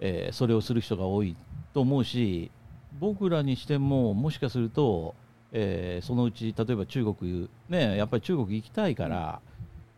[0.01, 1.37] えーそれをする人が多い
[1.73, 2.51] と思うし
[3.01, 5.15] 僕らにしてももしかすると、
[5.53, 9.41] えーそのうち例えば中国ねやっぱり中国行きたいから、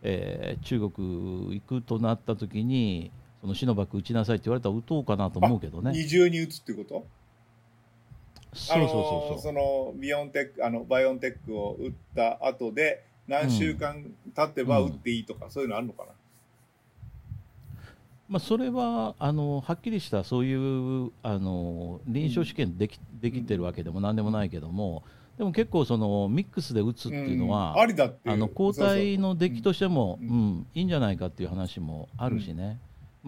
[0.03, 5.91] えー中国行くとなった時にそのシノバック打ちなさいって言われたら打とうかなと思うけどね。
[5.93, 7.05] 二重に打つってこと？
[8.69, 16.09] あのそそうのビオンテックあのバイオンテックを打った後で何週間経てば打っていいとか、そういうのあるのかな？
[18.29, 25.03] まあ、それはあのはっきりしたそういうあの臨床試験でき,、できてるわけでもなんでもないけども
[25.37, 27.79] でも結構そのミックスで打つっていうのは、ん。
[27.79, 30.29] ありだっていうあの抗体の出来としても、ううん。
[30.29, 30.67] ん。
[30.73, 32.79] いいんじゃないかっていう話もあるしね、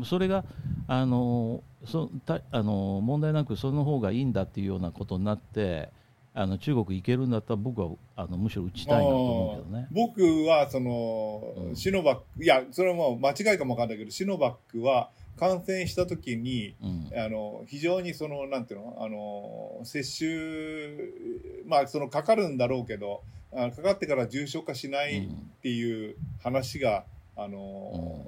[0.06, 0.44] それが
[0.88, 5.90] あのそたあの問題なくその方がいいんだっていうようなことになって
[6.34, 9.88] あの中国行けるんだったら僕はあのむしろ打ちたいなと思うけどね。
[9.92, 11.76] 僕はその、うん。
[11.76, 17.12] シノバックいやそれはもう間違いかもわかんないけどシノバックは感染した時にうん。
[17.18, 23.22] あの非常にそのなんていうのあの接種まあそのかかるんだろうけど
[23.54, 25.30] あかかってから重症化しないっ
[25.62, 27.04] ていう話が、
[27.36, 28.28] あの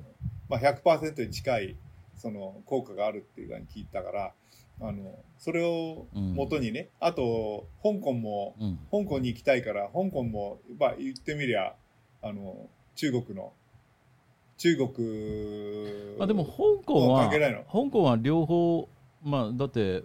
[0.51, 1.75] まあ、100%に近い
[2.17, 4.33] その効果があるっていうふうに聞いたから
[4.81, 8.79] あのそれを元にね、あと香港もうん。
[8.91, 11.73] 香港に行きたいから香港も、まあ、言ってみりゃ
[12.21, 13.53] あの中国の
[14.57, 14.87] 中国
[16.19, 16.51] まあ、でも香
[16.85, 18.89] 港もうは香港は両方、
[19.23, 20.01] まあ、だってえ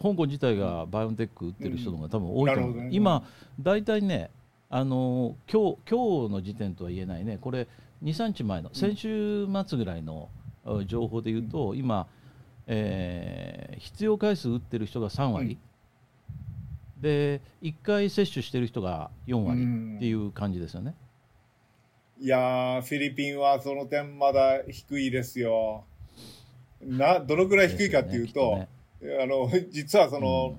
[0.00, 2.88] 香港自体がバイオンテック打ってる人の方が多分多いと思う、なるほどね。
[2.92, 3.24] 今、
[3.60, 4.30] 大体ね
[4.70, 7.38] あの今日今日の時点とは言えないね。
[7.40, 7.66] これ
[8.02, 10.28] 23日前の先週末ぐらいの
[10.64, 12.06] あ情報で言うと、今、
[12.66, 15.58] えー必要回数打ってる人が3割、
[17.00, 20.94] で1回接種してる人が4割っていう感じですよね。
[22.20, 25.84] いやーフィリピンはその点まだ低いですよ。
[26.82, 28.66] などのくらい低いかっていうと、
[29.00, 29.22] ですよね。
[29.22, 30.56] あの 実はその、うん。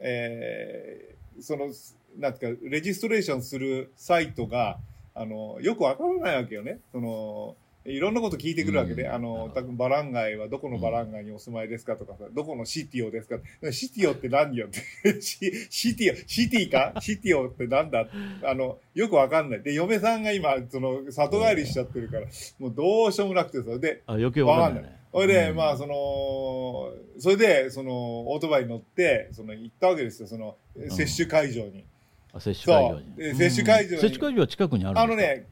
[0.00, 1.72] えーその
[2.18, 4.78] なんていうかレジストレーションするサイトが
[5.14, 6.80] あのよくわからないわけよね。
[6.92, 9.12] そのいろんなこと聞いてくるわけで、うん。
[9.12, 13.38] あの多分バラン街はどこのバラン街にお住まいですかとかさ、どこのシティオですか
[13.72, 15.20] シティオって何よって。
[15.20, 16.94] シシティオシティか？
[17.00, 18.06] シティオってなんだ？
[18.44, 19.62] あのよくわかんない。
[19.62, 22.26] で嫁さんが今その里帰りしちゃってるから
[22.58, 23.78] もうどうしようもなくてさ。
[23.78, 25.02] であ余計わかんないね。
[25.12, 25.56] それで、うん。
[25.56, 30.56] まあ、その、それで、その、オートバイに乗って、その、行ったわけですよ、その、
[30.88, 31.80] 接種会場に。
[31.80, 31.91] あ
[32.40, 33.06] 接種会場に。
[33.06, 33.16] そう。
[33.16, 34.00] で接種会場に。
[34.00, 35.46] 接種会場は近くにあるあのね、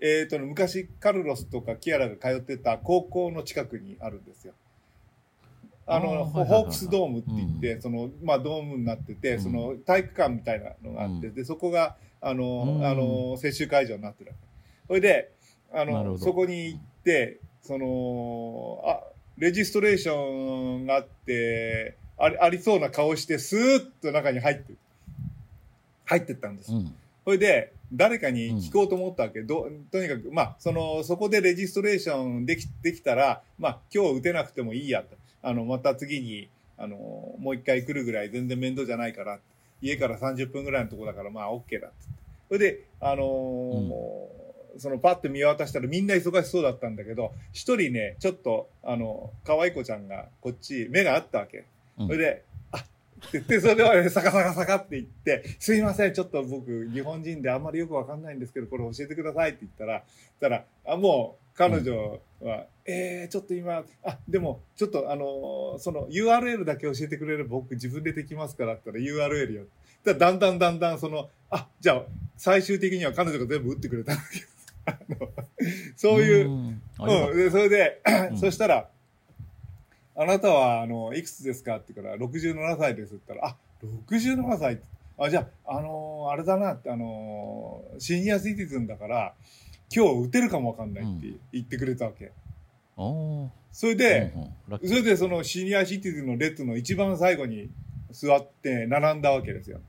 [0.00, 4.54] えっ、とね、昔、カルロスとかキアラが通ってた高校の近くにあるんですよ。
[5.86, 9.40] あの、ホークスドームって言って、その、まあ、ドームになってて、うん。
[9.40, 11.34] その、体育館みたいなのがあって、うん。
[11.34, 12.86] で、そこが、あの、うん。
[12.86, 14.32] あの、接種会場になってる。
[14.86, 15.32] それで、
[15.72, 19.00] あの、そこに行って、その、あ、
[19.36, 24.74] レジストレーションがあって、ありありそうな顔して、スーッと中に入って、
[26.04, 26.72] 入ってったんです。
[26.72, 29.40] うんそれで、誰かに聞こうと思ったわけ。
[29.42, 35.16] どとにかく、まあ、その、そこでレジストレーションでき、できたら、まあ、今日打てなくてもいいやと。
[35.42, 36.96] あの、また次に、あの、
[37.38, 39.38] もう一回来るぐらい全然面倒じゃないから、
[39.80, 41.96] 家から30分ぐらいのとこだから、まあ、OK だって。
[42.48, 44.44] それで、あのー
[44.76, 51.64] そのパッと見渡したらみんな忙しそうだったんだけど、一人ね、ちょっと、あの、可愛い子ちゃんがこっち目があったわけ。
[51.98, 52.53] うんそれで、あ
[53.28, 60.02] って言って、それで俺、サカサカサカって言って、すいません、ちょっと僕、日本人であんまりよくわかんないんですけど、これ教えてくださいって言ったら、
[60.40, 69.64] たら、あ、もう、彼女は、えー、ちょっと今、あ、でも、ちょっとあのーその URL だけ教えてくれれば僕自分でできますからって言ったら URL よ。
[70.04, 72.02] だだんだんだんだんその、あ、じゃあ、
[72.36, 74.22] 最終的には彼女が全部打ってくれたんだ
[75.08, 75.32] けど、
[75.96, 76.82] そういう、ん。
[76.98, 78.38] あうん、でそれで、うん。
[78.38, 78.88] そしたら、
[80.16, 81.76] あなたは、あの、いくつですか？
[81.76, 83.56] って言うから、67歳ですって言ったら、あ、
[84.06, 84.82] 67歳って。
[85.18, 89.34] あ、じゃあ、あのーあれだなあのーシニアシティズンだから、
[89.94, 92.32] 今日打てるかもわかんないって言ってくれたわけ。
[92.96, 93.48] おー。
[93.70, 94.88] それで、うんうん。
[94.88, 97.70] それでそのシニアシティズンの列の一番最後に
[98.10, 99.80] 座って並んだわけですよ。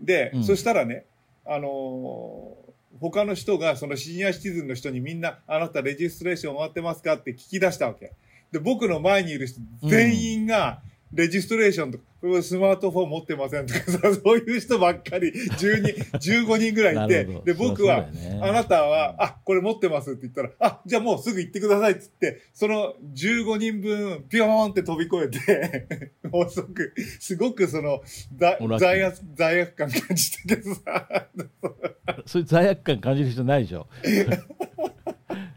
[0.00, 0.44] で、うん。
[0.44, 1.04] そしたらね、
[1.46, 7.14] あのー他の人がそのシニアシティズンの人にみんな、あなたレジストレーション終わってますか？
[7.14, 8.12] って聞き出したわけ。
[8.52, 12.04] で、僕の前にいる人全員がレジストレーションとか、
[12.42, 18.38] スマートフォン持ってませんとか さ、そういう人ばっかり12、15人ぐらいいてで、僕は、ね。
[18.40, 28.02] あなたは、あ、これ持ってますって言ったら、あ、じゃあもうすぐ行ってくださいって言って、その15人分、ピョーンって飛び越えて、 もうすごく、すごくその、
[28.78, 31.28] 罪悪、罪悪感感じたけどさ、
[32.24, 33.86] そういう罪悪感感じる人ないでしょ。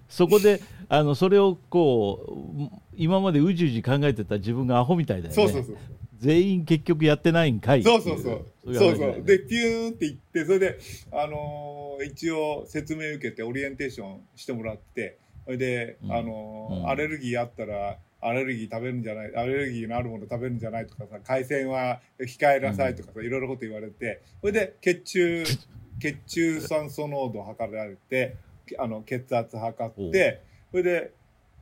[0.10, 5.36] そこであのそれをこう今までうじうじ考えてた自分がアホみたいだよね。
[5.36, 5.76] そうそうそう。
[6.18, 8.32] 全員結局やってないんかいそうそうそ
[8.66, 8.74] う。
[8.74, 9.22] いそうそう。
[9.24, 10.80] で、ピューンって言って、それで、
[11.12, 16.14] あのー一応説明受けてオリエンテーションしてもらって、それで、うん。
[16.14, 16.90] あのーうん。
[16.90, 25.44] アレルギーあったら、アレルギー食べるんじゃない、アレルギーのあるもの食べるんじゃないとかさ、海鮮は控えなさいとかさ、いろいろこと言われて、それで血中、
[26.00, 28.36] 血中酸素濃度測られて、
[28.80, 31.12] あの、血圧測って、それで、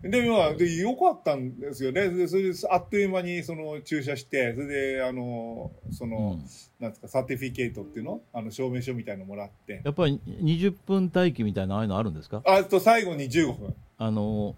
[0.03, 2.09] で、まあ、で、よかったんですよね。
[2.09, 6.43] でそれで、あっという間に、その、注射して、それで、あの、その、うん。
[6.79, 8.21] なんですか、サーティフィケートっていうの？
[8.33, 9.81] あの、証明書みたいのもらって。
[9.83, 12.41] やっぱり20分待機みたいなああいうのあるんですか？
[12.45, 13.75] あと、最後に15分。
[13.97, 14.55] あの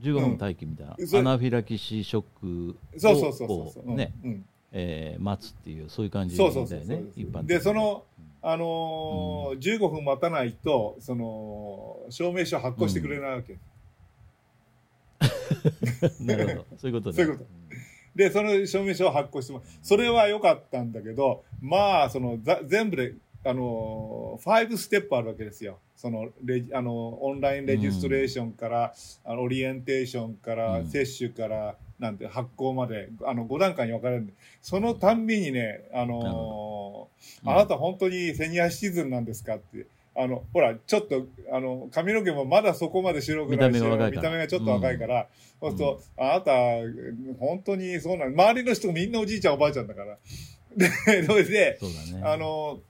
[0.00, 1.16] 15分待機みたいな、うん。
[1.16, 3.92] アナフィラキシーショックそうそうそうそうそう。
[3.92, 4.30] をね、うん。
[4.30, 4.44] うん。
[4.72, 6.88] えー待つっていうそういう感じだよそうそうそう。
[6.88, 8.02] ね一般で、その、
[8.42, 13.56] あのー15分待たないと、その、証明書発行してくれないわけ。
[16.20, 16.66] なるほど。
[16.78, 17.16] そういうことね。
[17.16, 17.50] そういうこと。
[18.14, 25.78] で、その証明書を発行しても、それは良かったんだけど、まあ、その、ざ全部で、あのー、5ステップあるわけですよ。
[25.96, 30.88] その、レジあの、オンラインレジストレーションから、あのオリエンテーションから、うん。
[30.88, 37.08] 接種から、なんて、発行まで、あの、5段階に分かれるんで、そのたんびにね、あの
[37.44, 45.26] あなた本当にセニアシティズンなんですかって、あの、ほら、ちょっと、あの、髪の毛もまだそこまで白くないし、見た見た目がちょっと若いから、
[45.60, 46.52] そうすると、あなた、
[47.40, 50.18] 本当にそうなん周りの人みんなおじいちゃんおばあちゃんだから。
[50.76, 50.88] で、
[51.24, 51.78] それで、
[52.12, 52.20] ね。
[52.22, 52.80] あの、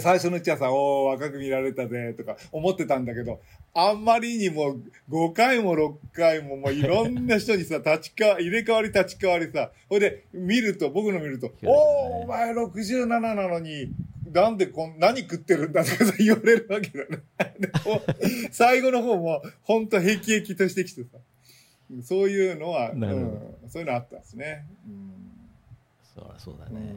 [0.00, 3.40] 最初のうちはさ、おー、若く見られたぜ、とか思ってたんだけど、
[3.74, 4.76] あんまりにも
[5.10, 13.88] 5回も6回ももういろんな人にさ、 立ちか、入れ替わり立ち替わりさ、ほいで、見ると、僕の見ると、おー、お前67なのに、
[14.34, 17.22] なんでこん、何食ってるんだとかさ言われるわけだね。
[18.50, 21.18] 最後の方も、ほんと平気平気としてきてさ、
[22.02, 23.00] そういうのは、うん、
[23.68, 24.66] そういうのあったんですね。
[24.86, 25.12] うん。
[26.14, 26.94] そうそうだね、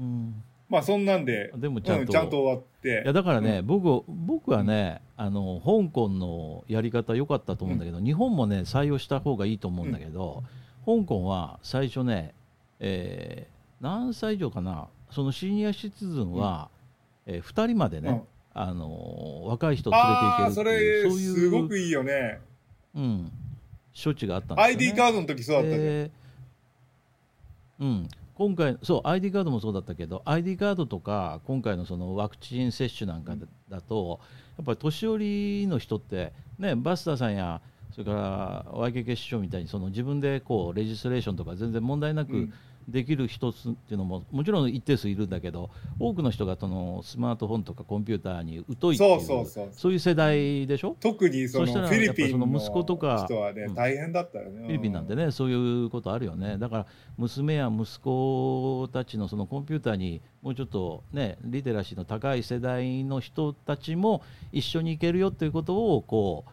[0.00, 0.42] うん。
[0.68, 3.02] まあそんなんで、でもちゃんとうんちゃんと終わって。
[3.04, 10.42] いやだからね、う僕僕はねあの香港のやり方良かったと思うんだけど、日本もね採用した方がいいと思うんだけど、
[10.84, 12.34] 香港は最初ね、
[12.80, 14.88] えー何歳以上かな？
[15.10, 16.70] そのシニアシティズンは、
[17.26, 18.22] え2人までね、うん
[18.60, 22.40] あの若い人を連れてああ、そ行けるっていうれ、そういうすごくいいよね。
[22.92, 23.32] うん、
[24.02, 24.86] 処置があったんですよ、ね。
[24.86, 25.78] ID カードの時そうだったね。
[25.78, 26.10] で
[27.80, 33.36] うん、今回そう ID カードもそうだったけど ID カードとか今回のそのワクチン接種なんか
[33.68, 34.18] だ,、と
[34.56, 37.60] やっぱり年寄りの人って、ね、バスターさんや
[37.92, 42.52] それから YKK 首相みたいにその自分でこうレジストレーションとか全然問題なくうん
[42.88, 45.68] できる人っていうのももちろん一定数いるんだけど
[46.00, 49.92] 多くの人がそのスマートフォンとかコンピューターに疎いっていうそうそうそうそう。
[49.92, 50.96] いう世代でしょ？
[50.98, 53.74] 特にそのフィリピンの息子とか人はね、うん。
[53.74, 54.60] 大変だったよね。
[54.62, 56.86] フィリピンなんてね、そういうことあるよね、だから
[57.16, 64.22] 娘や息子たちのそのコンピューターにもうちょっとね、リテラシーの高い世代の人たちも
[64.52, 66.50] 一緒に行けるよということをこう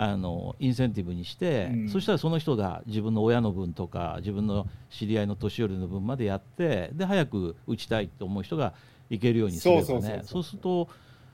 [0.00, 1.88] あのインセンティブにして、うん。
[1.88, 8.74] そしたらその人が自分の親の分とか、自分の知り合いの年寄りの分までやって、で早く打ちたいと思う人が
[9.10, 10.88] 行けるようにすればね、そそううすると、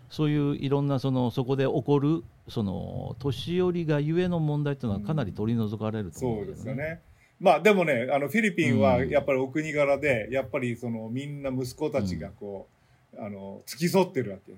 [0.09, 7.03] そういういろんなそのそこで起こるその年寄りがゆえの問題というのはかなり取り除かれると思そううんだですよね。
[7.41, 9.11] まあでもね、あのフィリピンはうん。
[9.11, 12.67] やっぱりお国柄で、やっぱりそのみんな息子たちがこ
[13.15, 14.55] う、あの付き添ってるわけ。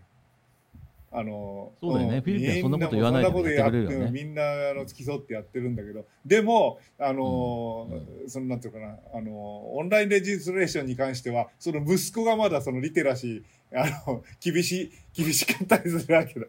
[1.12, 2.18] あのそうだよね。
[2.18, 4.10] んフィリピンはそんなこと言わないでね。
[4.10, 7.88] みんなあの付き添ってやってるんだけど、でも、あの、
[8.22, 8.28] うん。
[8.28, 16.46] そのなんていうかな、あの、オンラインレジストレーションに関しては、その息子がまだそのリテラシあの、厳しい、厳しかったりするわけだ。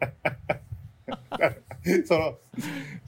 [2.06, 2.38] その、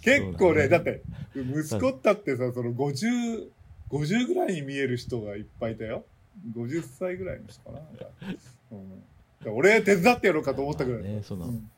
[0.02, 0.70] 結構ね、ね。
[0.70, 1.02] だって、
[1.36, 3.50] 息子ったってさ、その50、
[3.90, 6.06] 50ぐらいに見える人がいっぱいいたよ。
[6.56, 7.80] 50歳ぐらいの人かな。
[7.80, 8.06] なんか。
[8.72, 9.04] うん、
[9.46, 11.04] 俺手伝ってやろうかと思ったぐらい。
[11.04, 11.70] ねそのうん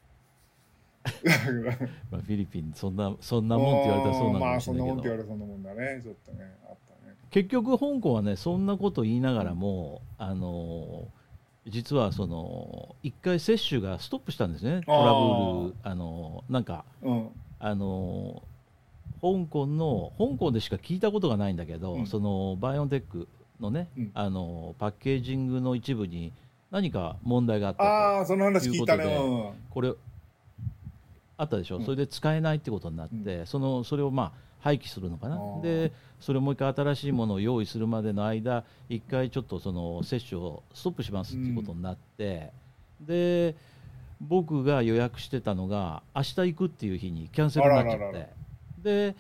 [2.11, 5.99] まあ、フィリピンそんなそんなもんって言われたらそうなのかまあそんなもんって言われたらそんなもんだね。
[6.03, 7.15] ちょっとね、あったね。
[7.31, 11.07] 結局香港はねそんなこと言いながらも、あの
[11.67, 17.29] 実はその一回接種がストップしたんですねトラブルあのなんかうん。
[17.59, 18.41] あの
[19.21, 23.27] 香港の香港でしか聞いたことがないんだけど、うんそのバイオンテック
[23.59, 26.33] のね、うんあのパッケージングの一部に
[26.71, 29.03] 何か問題があったとああ、その話聞いたね。
[29.03, 29.53] ううん。
[29.69, 29.93] これ
[31.37, 31.85] あったでしょ、うん。
[31.85, 35.37] それで使えないってことになって、そのそれをまあ廃棄するのかな？
[35.61, 42.51] でそれをもう一回新しいものを用意するまでの間一回ちょっとその接種をストップしますっていうことになって、
[43.01, 43.55] で
[44.21, 48.29] 僕が予約してたのが明日行くっていう日にキャンセルになっちゃって
[48.83, 49.15] で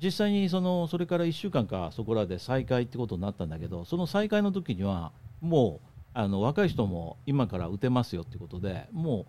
[0.00, 5.10] 実際にそのそれから1週間かそこらで再開ってことになったんだけどその再開の時には
[5.40, 9.26] もうあの若い人も今から打てますよってことでも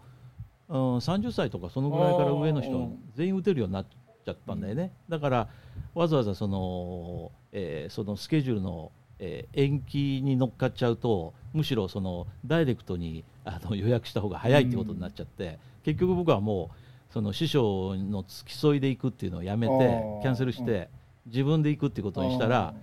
[0.69, 3.85] う、うん、30歳とかそのぐらいから上の人全員打てるようになっ
[4.25, 5.47] ちゃったんだよね、だから
[5.93, 16.69] わざわざその,、えーそのスケジュールの、えー延期に乗っかっちゃうとむしろそのダイレクトにあの予約した方が早いってことになっちゃって、結局僕はも
[17.09, 19.73] うその師匠の付き添いで行くっていうのをやめて
[20.21, 20.89] キャンセルして
[21.25, 22.73] 自分で行くってことにしたら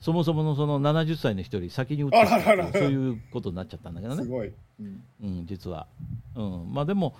[0.00, 4.52] そもそものその70歳の人より先に打ってたそういうことになっちゃったんだけどね、すごい。
[4.80, 5.02] うん。
[5.22, 5.86] うん、実は、
[6.34, 7.14] うん、まあでも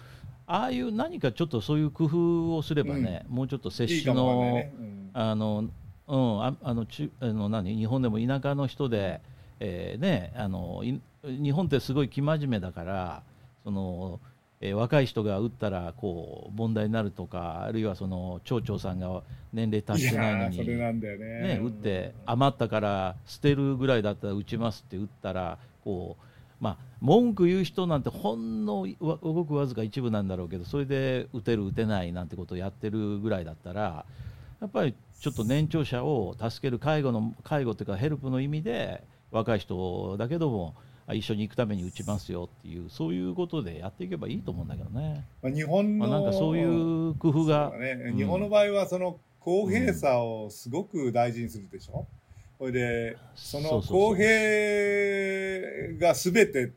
[0.47, 4.72] ああいう何かちょっとそういう工夫をすればね、もうちょっと接種のね。
[4.79, 5.11] うん。
[5.14, 5.64] あの、
[6.07, 9.20] うん、ああのちあの何日本でも田舎の人で、
[9.59, 13.22] えーね、あのい日本ってすごい生真面目だから
[13.64, 14.20] その、
[14.61, 21.26] えー若い人が打ったらこう問題になるとかあるいはその町長さんが年齢達してないのにやーそれなんだよね。
[21.57, 26.24] ね、打って余ったから捨てるぐらいだったら打ちますって打ったらこう、
[26.61, 34.04] まあ、文句言う人なんてほんのわごくわずか一部なんだろうけどそれで打てる打てないなんてことをやってるぐらいだったら
[34.61, 45.24] やっぱりちょっと年長者を助ける介護の介護というかヘルプの意味で若い人だけどもあ一緒に行くために打ちますよっていうそういうことでやっていけばいいと思うんだけどね。
[45.42, 47.92] まあ、日本の、まあ、なんかそういう工夫がね。
[48.07, 48.16] うん。
[48.16, 52.07] 日本の場合はその公平さをすごく大事にするでしょ？
[52.59, 54.26] それで、その公平
[56.00, 56.72] がすべて、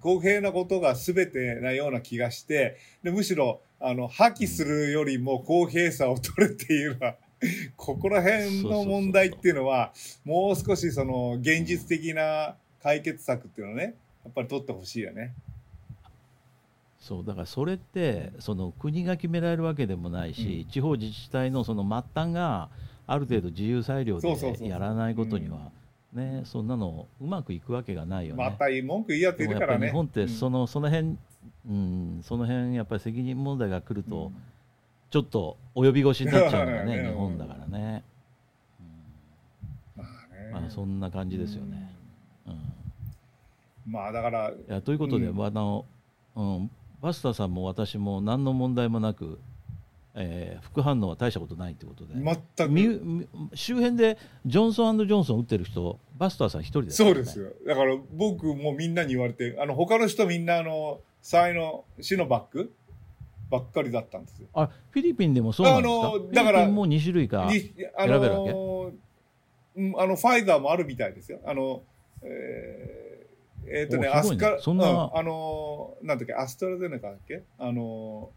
[0.00, 7.16] 公平なことがすべてなような気がして、でむしろ、あの、破棄するよりも公平さを取るっていうのは、
[7.76, 9.92] ここら辺の問題っていうのは、
[10.24, 12.54] もう少しその現実的な
[12.86, 15.34] 解決策っていうのをね、やっぱり取ってほしいよね。
[17.00, 20.70] そうだからそれってその国が決められるわけでもないし、うん。
[20.70, 22.68] 地方自治体のその末端が
[23.08, 24.68] ある程度自由裁量そうそうそうそう。
[24.68, 25.72] でやらないことには
[26.12, 28.44] ねそんなのうまくいくわけがないよね。
[28.44, 29.86] また文句言いやっぱいるからね。
[29.86, 30.28] り日本ってうん。
[30.28, 31.16] その,、その辺
[31.68, 34.30] うんその辺やっぱり責任問題が来ると
[35.10, 37.06] ちょっと及び腰になっちゃうのがねうん。
[37.06, 38.04] 日本だからね、
[39.96, 40.44] まあね。
[40.46, 41.95] うんまあ、そんな感じですよね。
[43.86, 45.84] まあだから、いやということで、うんあの
[46.34, 46.70] うん、
[47.00, 49.38] バスターさんも私も何の問題もなく、
[50.14, 53.00] えー副反応は大したことないということで、全みく。
[53.04, 57.50] み周辺でジョンソンジョンソン打ってる人、バスターさん一人です、そうですよ。
[57.66, 62.72] だから僕もみんなに言われて、あの、他の人みんなあの、サイのシノバック？
[63.48, 64.48] ばっかりだったんですよ。
[64.54, 68.50] あフィリピンでもそうなんですか、あのだからフィリピンも2種類か、選べるわけ？
[70.02, 71.38] あの、ファイザーもあるみたいですよ。
[71.46, 71.82] あの、
[72.22, 73.05] えー
[73.68, 77.42] えっ、とね、アスカ、そんなうんあの、なんだっけ、アストラゼネカだっけ？
[77.58, 78.30] あの、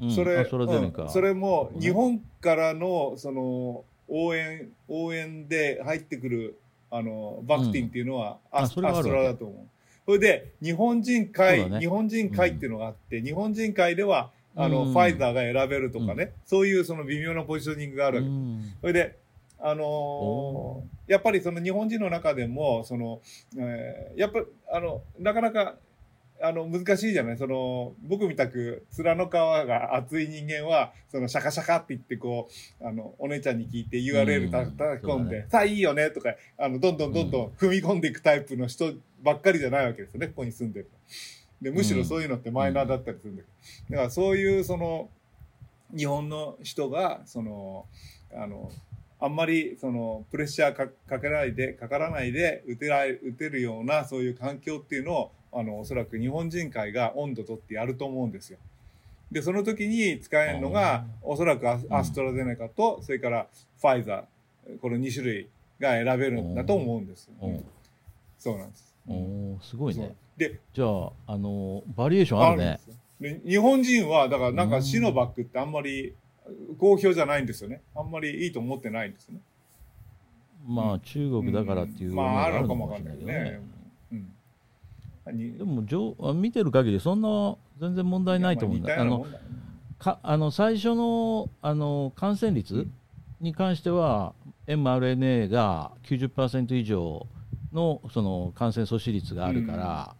[0.00, 6.58] うんそれ、うんそれもうん日本からのその応援応援で入ってくる
[6.90, 9.56] あのバクティンっていうのは、アスアストラだと思う。
[10.06, 11.78] それで日本人会、ね。
[11.78, 14.92] 日本人会っていうのがあって、日本人会ではあの、うん。
[14.92, 18.28] ファイザーが選べるとかね、そういうその微妙なポジショニングがあるわけ。
[18.28, 18.74] うん。
[18.80, 19.16] それで
[19.62, 23.20] あのやっぱりその日本人の中でもその、
[23.58, 24.40] えーやっぱ
[24.72, 25.76] あのなかなか
[26.42, 27.36] あの難しいじゃない？
[27.36, 32.48] その僕みたく面の皮が厚い人間はそのシャカシャカって言ってこ
[32.80, 34.76] うあのお姉ちゃんに聞いて URL たうん。
[34.76, 35.46] 叩き込んで、そうだね。
[35.50, 38.92] さあいいよねとかあのどんどんどんどん踏み込んでいくタイプの人
[39.22, 40.90] ばっかりじゃないわけですよねここに住んでる
[41.60, 43.48] でむしろそういうのってマイナーだったりするんだけ
[43.90, 45.10] ど、だからそういうその
[45.94, 47.84] 日本の人がその
[48.34, 48.70] あの
[49.20, 58.58] あんまりそのプレッシャーかかけないでかからないで打てられ打てるようなそういう環境っていうのをあのおそらく日本人会が温度取ってやると思うんですよ。
[59.30, 63.46] でその時に使えるのがおそらくアアストラゼネカと、それから
[63.80, 65.48] ファイザーこの2種類
[65.78, 67.30] が選べるんだと思うんです。
[68.38, 68.94] そうなんです。
[69.06, 70.14] おーすごいね。
[70.36, 72.80] でじゃああのバリエーションあるね。
[73.44, 76.14] 日本人はだからなんかシノバックってあんまり
[76.78, 77.82] 好評じゃないんですよね。
[77.94, 79.40] あんまりいいと思ってないんですね。
[80.66, 89.00] まあ中国だからっていううんのがまああるのかもわかんないもしれないけどねでもじょあ見てる限りそんな全然問題ないと思うんだ。
[89.00, 89.44] あのまあ似たようなもんだね
[89.98, 92.86] かあの最初のあの感染率
[93.40, 94.34] に関しては
[94.66, 97.26] mRNA が90%以上
[97.72, 100.14] のその感染阻止率があるから、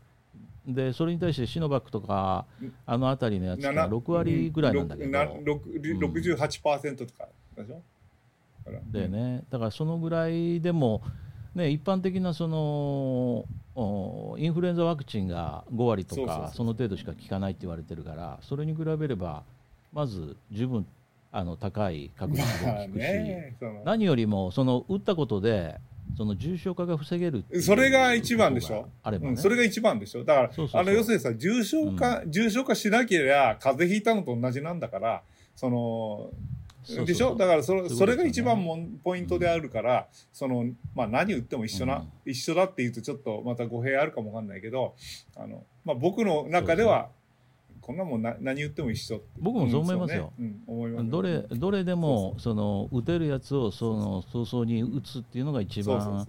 [0.74, 2.72] でそれに対してシノバックとかうん。
[2.86, 7.82] あの辺りのやつがな6割ぐらいなんだけど、なろく68%とかでしょ？
[8.92, 11.02] でね、だからそのぐらいでも、
[11.54, 13.44] ね、一般的なその
[13.74, 19.42] おインフルエンザワクチンが5割とかその程度しか効かないって言われてるからそれに比べれば
[19.92, 20.86] まず十分
[21.32, 23.04] あの高い確率でまあ効くし、
[23.84, 25.80] 何よりもその打ったことで
[26.16, 28.88] その重症化が防げるそれが一番でしょ？
[29.10, 30.24] ね、うん、それが一番でしょ？
[30.24, 35.22] だからあの要するにさ重症化、重症化しなければ風邪ひいたのと同じなんだから
[35.56, 36.30] その
[37.04, 37.36] でしょ？
[37.36, 42.08] だからそれそういうことそれが一番もんポイントであるから、そのまあ、何打っても一緒な、うん。
[42.24, 44.94] 一緒だっていうとちょっとまた語弊あるかもわかんないけど
[45.36, 47.10] あの、まあ、僕の中では
[47.90, 49.26] こんなもんな何打っても一緒って。
[49.40, 50.32] 僕もそう思いますよ。
[50.38, 50.54] うんそうね。
[50.68, 56.24] うん思いますどれどれでもその打てるやつをその早々に打つっていうのが一番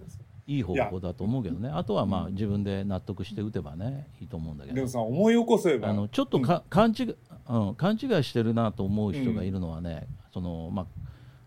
[0.48, 1.68] いい方法だと思うけどね。
[1.68, 4.74] あとはまあ自分で納得して打てばねいいと思うんだけど。
[4.74, 5.90] でもさ思い起こせば。
[5.90, 7.14] あのちょっとか、勘違い、
[7.48, 10.86] うん、勘違いしてるなと思う人がいるのはね、そのまあ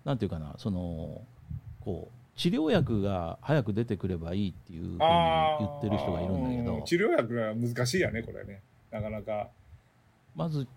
[0.06, 1.24] なんていうかなその
[1.82, 6.66] こう治療薬が早く出てくればいいっていうふうに言ってる人がいるんだけうん。
[6.66, 8.62] ど治療薬が難しいやねこれね。
[8.92, 9.50] なかなか
[10.36, 10.68] まず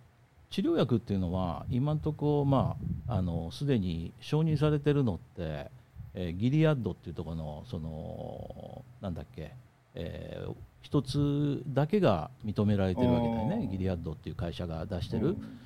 [0.50, 5.70] 治療薬っていうのは今のところまああのすでに承認されてるのって、
[6.14, 9.52] えーギリアッドっていうところのそのなんだっけ、
[9.94, 13.68] えー一つだけが認められてるわけだよね。
[13.70, 15.58] ギリアッドっていう会社が出してる、うん。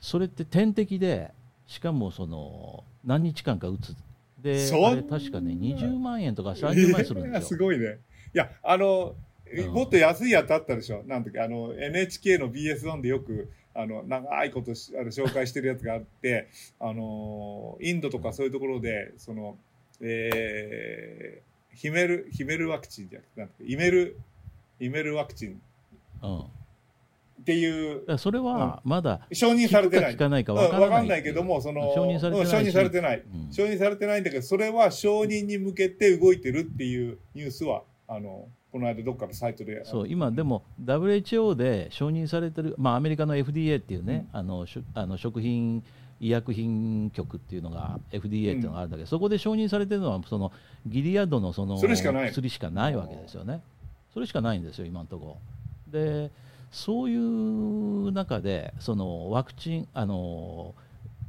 [0.00, 1.32] それって点滴で
[1.66, 3.94] しかもその何日間か打つ。
[4.40, 4.70] で
[5.10, 7.48] 確かね20万円とか30万円するんですよ。
[7.48, 7.98] すごいね。
[8.34, 9.33] いや、あの、うん
[9.72, 11.02] もっと安いやつあったでしょ？
[11.06, 16.48] なんだっけ、あの、NHK の BS1 でよく、あの、長いことしあの紹介してるやつがあって、
[16.80, 19.56] あの、インドとかそういうところで、その、
[20.00, 24.18] えー、ヒメル、ヒメルワクチンじゃなくて、イメル、
[24.80, 25.60] イメルワクチン。
[26.22, 26.44] うん、っ
[27.44, 30.12] ていう、らそれはまだ承認されてない。
[30.12, 33.18] 効くかないかうんわからないわかんないけども、その、承認されてない承認されてない。
[33.18, 33.52] うん。
[33.52, 39.84] 承認されてないんだけど、それは承認に向けて動いてるっていうニュースは、あの、この間どっかのサイトで。
[39.84, 45.84] そう今でも WHO で承認されてる、まあ、アメリカの FDA っていうね、あのしょあの食品
[46.18, 50.50] 医薬品局っていうのが FDA っていうのがあるんだけど、そこで承認されてるのはその
[50.88, 53.62] ギリアッドのそのそれしかない薬しかないわけですよね。
[54.12, 55.38] それしかないんですよ今のとこ
[55.92, 55.92] ろ。
[55.92, 56.32] で
[56.72, 60.74] そういう中でそのワクチンあの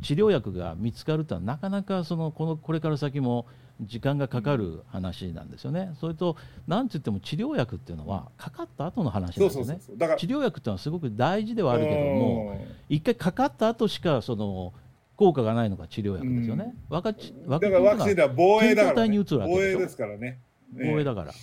[0.02, 3.46] 治療薬が見つかるってのはなかなかそのこのこれから先も
[3.82, 5.92] 時間がかかる話なんですよね。
[6.00, 9.80] それとなんて言っても治療薬っていうのはかかった後の話なんですよね。
[10.18, 14.74] 治療薬っていうのはすごく大事ではあるけどもうん一回かかった後しかその
[15.16, 16.74] 効果がないのが治療薬ですよね。
[16.90, 20.40] ワクチンだからワクチンでは防衛だから、ね、防衛ですからね。
[20.74, 21.34] ね防衛だから。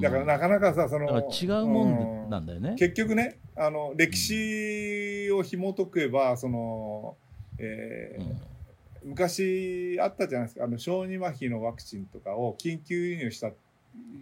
[0.00, 2.76] だからなかなかさ、その、違うもんなんだよね。
[2.78, 7.16] 結局ね、あの、歴史を紐解けば、その、
[7.58, 8.51] えーうん
[9.04, 13.50] 昔あったじゃないですか、あの、小児麻痺のワクチンとかを緊急輸入した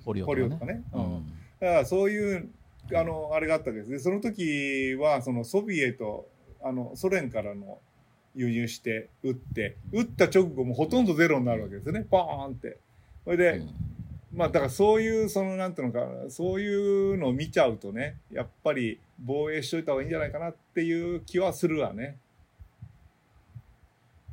[0.04, 0.74] ポリオとかね。
[0.74, 0.82] ね。
[0.92, 1.26] ううんん
[1.60, 2.48] だからそういう、
[2.94, 3.90] あの、あれがあったわけです。
[3.90, 6.26] で、その時は、そのソビエト、
[6.62, 7.78] あの、ソ連からの
[8.34, 12.06] 輸入して、撃って、撃った直後もほとんどゼロになるわけですよね。
[12.10, 12.78] バーンって。
[13.24, 13.70] それで、うん
[14.32, 22.16] まあだからそういう、そのなんていうのかな、そういうのを見ちゃうとね、やっぱり防衛しといた方がいいんじゃないかなっていう気はするわね。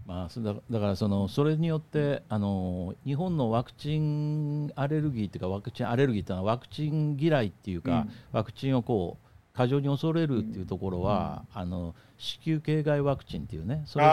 [0.07, 8.11] まあ、そだだからそのそれによってあの日本のワクチンアレルギーっていうかワクチンアレルギーっていうのはワクチン嫌いっていうか、うん。
[8.31, 9.27] ワクチンをこう
[9.57, 14.11] 過剰に恐れるっていうところは、あの子宮頸外ワクチンっていうねそれで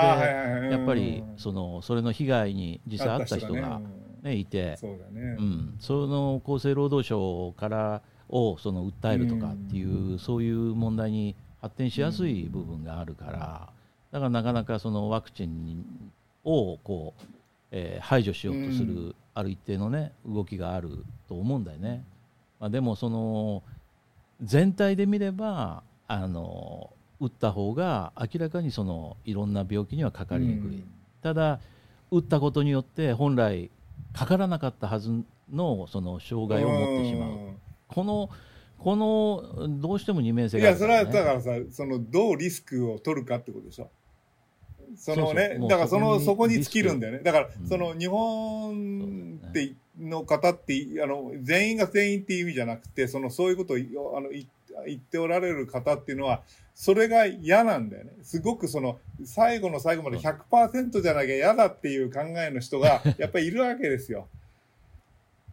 [0.72, 3.80] やっぱりうんそのそれの被害に実際あった人が、
[4.22, 4.34] ね。
[4.34, 5.36] いて、そうだね。
[5.38, 13.73] うん、その厚生労働省からをその訴えるとかっていう、そういう問題に発展しやすい部分があるから、
[14.14, 15.84] だからなかなかそのワクチン
[16.44, 17.22] をこう、
[17.72, 22.04] えー排除しようとする、うんある一定のね動きがあると思うんだよね。
[22.60, 23.64] まあ、でもその
[24.40, 30.84] 全体で見ればあの打った方が明らかにそのいろんな病気にはかかりにくい、うん。
[31.20, 31.58] ただ
[32.12, 33.72] 打ったことによって本来
[34.12, 37.56] かからなかったはずのその障害を持ってしまう、ん。
[37.88, 38.30] この
[38.78, 43.90] このどうしても二面性いや、そがあるから、れはね、だからさ、その、どうリスクを取るかってことでしょ。
[44.96, 47.20] そのね、だからその、そそこに尽きるんだよね。
[47.20, 54.48] だから、うんその、日本って、の方って、あの、全員が全員っていう意味じゃなくて、その、そういうことを、あの、い
[54.86, 56.42] 言っておられる方っていうのは、
[56.74, 58.12] それが嫌なんだよね。
[58.22, 64.28] すごくその、最後の最後まで100%じゃなきゃ嫌だっていう考えの人が、 やっぱりいるわけですよ。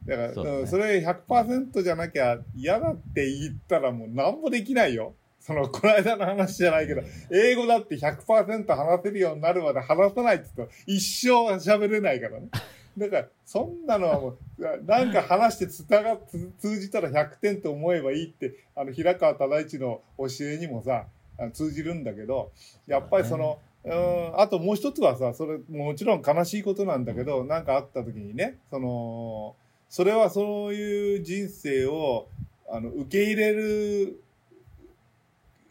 [0.05, 5.13] だから、そねうんそれ100%じゃなきゃ嫌だって言ったらもう何もできないよ。
[5.41, 12.49] その、この間の話じゃないけど、英語だって100%話せるようになるまで話さないって言うと、一生喋れないからね。
[12.95, 14.37] だから、そんなのはもう、
[14.85, 21.07] なんか話してつたが、つ通じたら100点と思えばいいって、あの、平川忠一の教えにもさ、
[21.53, 22.51] 通じるんだけど、
[22.85, 29.55] やっぱりその、うん、あともう一つはさ、それ、もちろん悲しいことなんだけど、なんかあった時にね、その、
[29.89, 32.27] それはそういう人生を、
[32.69, 34.21] あの、受け入れる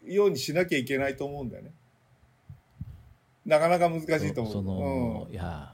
[0.05, 1.71] ようにしなきゃいけないと思うんだよね。
[3.45, 4.53] なかなか難しいと思う。
[4.53, 5.73] その、いや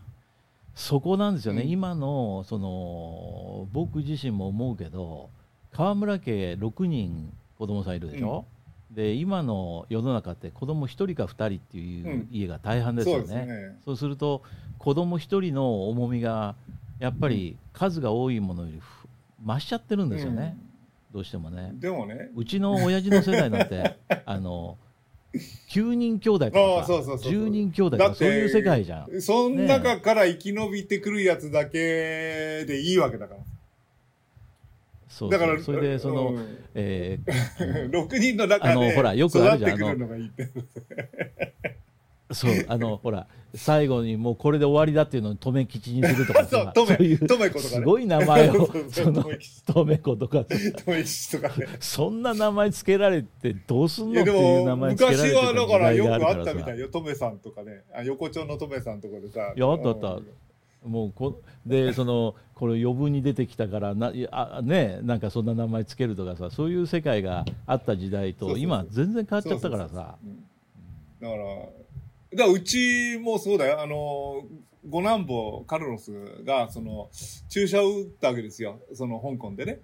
[0.76, 5.30] そこなんですよね、うん今のその僕自身も思うけど
[5.72, 8.46] 川村家6人子供さんいるでしょ、
[8.92, 13.28] で今の世の中って子供1人か2人っていううん家が大半ですそうよね。
[13.28, 13.80] ですね。
[13.86, 14.44] そうすると
[14.78, 16.56] 子供1人の重みが
[17.00, 19.08] やっぱり数が多いものよりふ
[19.46, 20.58] 増しちゃってるんですよね、
[21.12, 21.80] どうしてもねうん。
[21.80, 23.96] でもね、うちの親父の世代なんて
[24.26, 24.78] あの
[25.70, 29.22] 9人兄弟あとかさあそうそうそうそう10人兄弟とかそういう世界じゃん。
[29.22, 33.42] その中から生き延びてくるやつだけでいいわけだから。
[35.10, 40.48] そうだから、それでその、うんえー 6人の中あのでほらよくあるじゃん育ってくるのがいいって。
[42.32, 47.76] そうあの ほら最後にもうこれで終わりだっていうのに留吉にするとか そうさ、とめ、そういうとめことかね。
[47.76, 50.56] すごい名前を その留吉留子とかと
[50.92, 51.68] め吉とかね。
[51.80, 56.90] そんな名前つけられてどうすんのっていう名も、前つけられて昔たはだからよくあったみたいよ。
[56.90, 57.84] とめさんとかね。
[57.94, 59.54] あ横丁のとめさんとかでさ。
[59.56, 60.28] いやあったあったうん
[60.86, 70.18] もうこでそのこれ余分に出てきたからなあねなんかそんな名前つけるとかさそういう世界があった時代と今全然変わっちゃったからさ
[71.20, 71.44] だから、
[72.34, 73.82] だからうちもそうだよ。
[73.82, 74.44] あの、
[74.88, 76.12] 五男坊カルロス
[76.44, 77.10] が、その、
[77.50, 78.80] 注射を打ったわけですよ。
[78.94, 79.80] その、香港でね。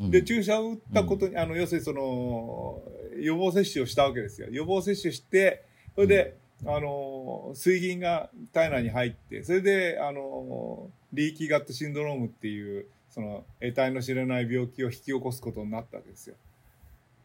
[0.00, 2.80] うんで、注射を打ったことに、あの、要するにその、
[3.18, 4.48] 予防接種をしたわけですよ。
[4.50, 5.62] 予防接種して、
[5.94, 16.36] それで、あの、水銀が体内に入って、それで、あの、リーキーガットシンドロームっていう、その、得体の知れない病気を引き起こすことになったわけですよ。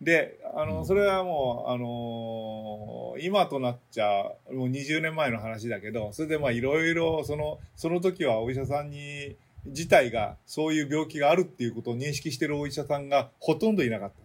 [0.01, 0.85] で、あの、うん。
[0.85, 9.35] それはもう、あの今となっちゃ、もう20年前の話だけど、それでまあいろいろ、その、その時はお医者さんに、
[9.65, 14.21] 自体がそういう病気があるっていうことを認識してるお医者さんがほとんどいなかった。
[14.21, 14.24] ん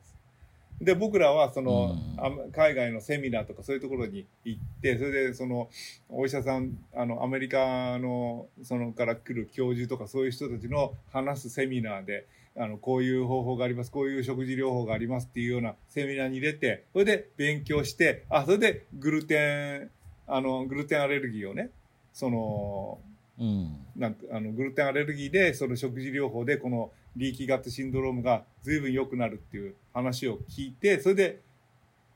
[0.80, 2.24] で僕らはその、うん。
[2.24, 5.68] あ海外のセミナーとかそういうところに行って、それでその、
[6.08, 12.26] お医者さん、あの、アメリカの、そのから来る教授とかそういう人たちの話すセミナーで、
[12.56, 19.90] あの、こういう方法があります、こういう食事療法がありますっていうようなセミナーに入れて、それで勉強して、あ、それでグルテン、
[20.26, 21.70] あの、グルテンアレルギーをね、
[22.12, 22.98] その、
[23.38, 23.76] うん。
[23.96, 31.40] なんてあのグルテンアレルギーでその食事療法でこのリーキーガットシンドロームが随分良くなるっていう話を聞いてそれで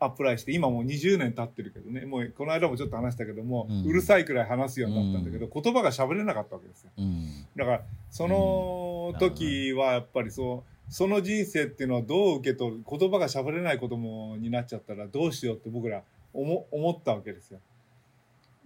[0.04, 2.04] アプライして今もう20年経ってるけどね。
[2.04, 3.84] もうこの間もちょっと話したけども、うん。
[3.84, 6.90] うるさいくらい話すようになったんだけど、言葉が喋れなかったわけですよ。
[6.98, 7.46] うん。
[7.56, 17.60] だからその時はやっぱりそうその人生っていうのはどう受け取る言葉が喋れない子供になっちゃったらどうしようって僕ら思思ったわけですよ。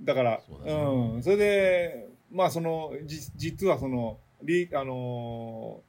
[0.03, 0.72] だからそうだね。
[0.72, 1.22] うん。
[1.22, 5.88] それでまあそのじ実はそのリあのー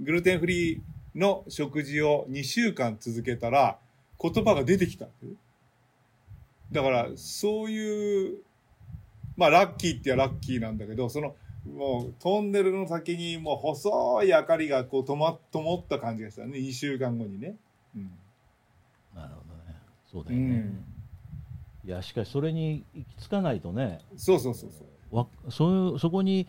[0.00, 0.80] グルテンフリー
[1.18, 3.78] の食事を2週間続けたら
[4.20, 5.06] 言葉が出てきた
[6.72, 8.38] だからそういう
[9.36, 11.34] まあラッキーって言えばラッキーなんだけどその
[11.66, 16.58] もうトンネルの先にもう細い明かりがこうとま灯った感じがしたね。
[16.58, 17.56] 2週間後にね。
[17.94, 18.10] うん。
[19.14, 19.76] なるほどね。
[20.10, 20.84] そうだうよね、ん、
[21.84, 24.00] いやしかしそれに行き着かないとね。
[24.16, 25.16] そうそうそうそう。
[25.16, 26.46] わそそこに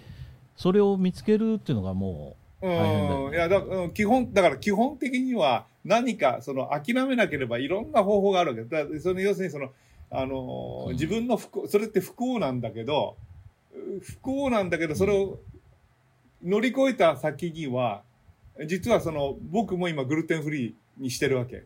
[0.55, 8.63] それを見つけるっていうのがもうん、いやだうん基本だから基本的には何かその諦めなければいろんな方法があるわけ。
[8.63, 9.69] だその要するにその
[10.11, 10.93] あのーうん。
[10.93, 13.15] 自分の不幸それって不幸なんだけど
[13.73, 15.39] う不幸なんだけどそれを
[16.43, 18.01] 乗り越えた先には
[18.67, 21.63] 実はその僕も今グルテンフリーにしてるわけ。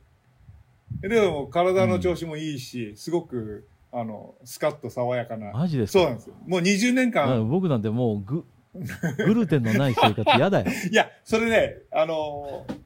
[1.02, 5.52] でも体の調子もいいし、すごく、あの、スカッと爽やかな。
[5.52, 6.00] マジですか？
[6.00, 6.36] そうなんですよ。
[6.48, 8.46] もう20年間、うん僕なんてもうグ
[9.26, 10.66] グルテンのない生活嫌だよ。
[10.92, 12.84] いや、それね、あのー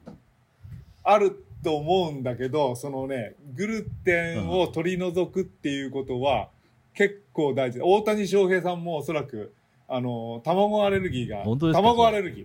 [1.04, 6.50] あると思うんだけど、そのね、グルテンを取り除くっていうことは
[6.92, 7.80] 結構大事。
[7.82, 9.54] 大谷翔平さんもおそらく、
[9.88, 11.80] あのー卵アレルギーが、本当ですか？
[11.82, 12.42] 卵アレルギ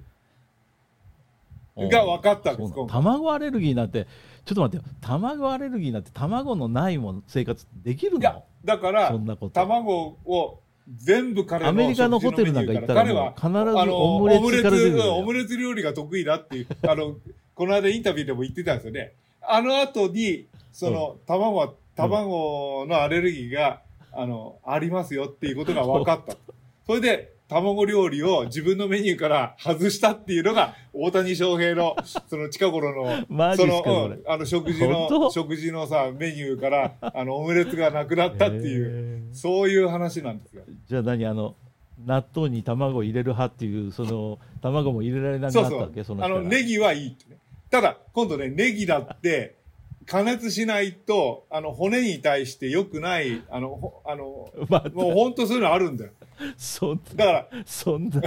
[1.77, 1.89] ー。
[1.89, 2.73] が分かったんです。
[2.87, 4.05] 卵アレルギーなんて
[4.45, 4.93] ちょっと待ってよ。
[5.01, 9.51] 卵アレルギーなんて卵のないもん生活できるいやの、だからそ、んなこと。
[9.55, 10.59] 卵を
[10.91, 13.55] 全部彼のアメリカのホテルなんか行ったら彼は必ず
[13.91, 15.15] オムレツから出てくるよ。
[15.15, 17.15] オムレツ料理が得意だっていう、 あの、
[17.55, 19.13] この間インタビューでも言ってたんですよね。
[19.41, 23.81] あの後に、その、卵は、卵のアレルギーが、
[24.11, 26.35] あの、ありますよっていうことが分かった。
[26.85, 31.95] それで、卵料理を自分のメニューから外したっていうのが、大谷翔平の、
[32.27, 33.25] その近頃の、
[33.55, 40.63] その、うんあの、食事の、食事のさ、メニューから、あの、オムレツがなくなったっていう、そういう話なんですよ。
[40.87, 41.55] じゃあ何あの
[42.05, 46.15] 納豆に卵を入れる派っていうその卵も入れられなくなったわけそ。
[46.15, 47.37] のうあの、ネギはいいってね。
[47.69, 49.55] ただ、今度ね、ネギだって、
[50.05, 56.11] 加熱しないと、あの、骨に対して良くない、あの、ほあの、またもう本当そういうのあるんだよ。
[56.57, 58.21] そんだから、そんな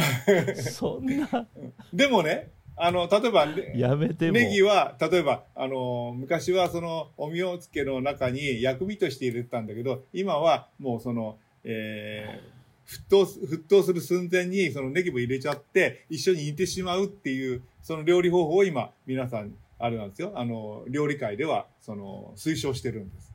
[0.56, 1.46] そんな
[1.92, 12.56] でもね、あの、例えば、ねやめてもネギは、例えば、あの、昔はその、おみおつけの中に薬味として入れてたんだけど、今はもうその、えー
[12.86, 20.32] 沸騰す、沸騰する寸前にそのネギも入れちゃって、一緒に煮てしまうっていう、その料理方法を今、皆さん、あれなんですよ。
[20.36, 23.25] あの、料理界では、その、推奨してるんです。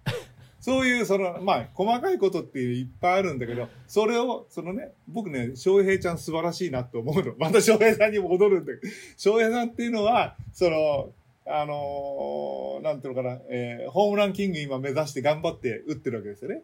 [0.62, 7.34] そういう、その、まあ、細かいことっていういっぱいあるんだけど、それを、そのね、僕ね、翔平ちゃん素晴らしいなと思うの。
[7.40, 11.10] また翔平さんに戻るんだけど、翔平さんっていうのは、その、
[11.48, 16.62] あのーなんていうのかな、えーホームランキング今目指して頑張って打ってるわけですよね。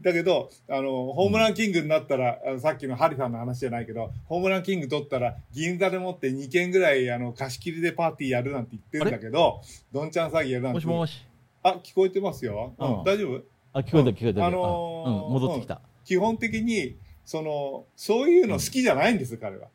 [0.00, 9.60] だけど、あの、ホームランキングになったら、あのさっきのハリさんの話じゃないけど、ホームランキング取ったら、銀座でもって2件ぐらい、あの、貸し切りでパーティーやるなんて言ってるんだけど、
[9.92, 10.74] どんちゃん詐欺やるなんて。
[10.74, 11.24] もしもし
[11.62, 12.74] あ、聞こえてますよ。
[12.78, 13.42] うん、うん大丈夫？
[13.74, 19.68] あ聞こえた聞こえた、あのーうん、戻ってきた、基本的に、その、そういうの好きじゃないんです、彼は。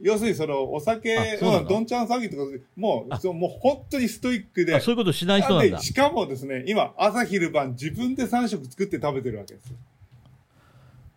[0.00, 2.42] 要するに、その、お酒、うんどんちゃん詐欺とか、
[2.76, 3.18] もう、あ。
[3.18, 4.74] そうもう本当にストイックで。
[4.74, 5.78] あ、そういうことしない人なんだ。
[5.78, 9.72] でしかもですね、今、朝昼晩自分で3食作って食べてるわけです。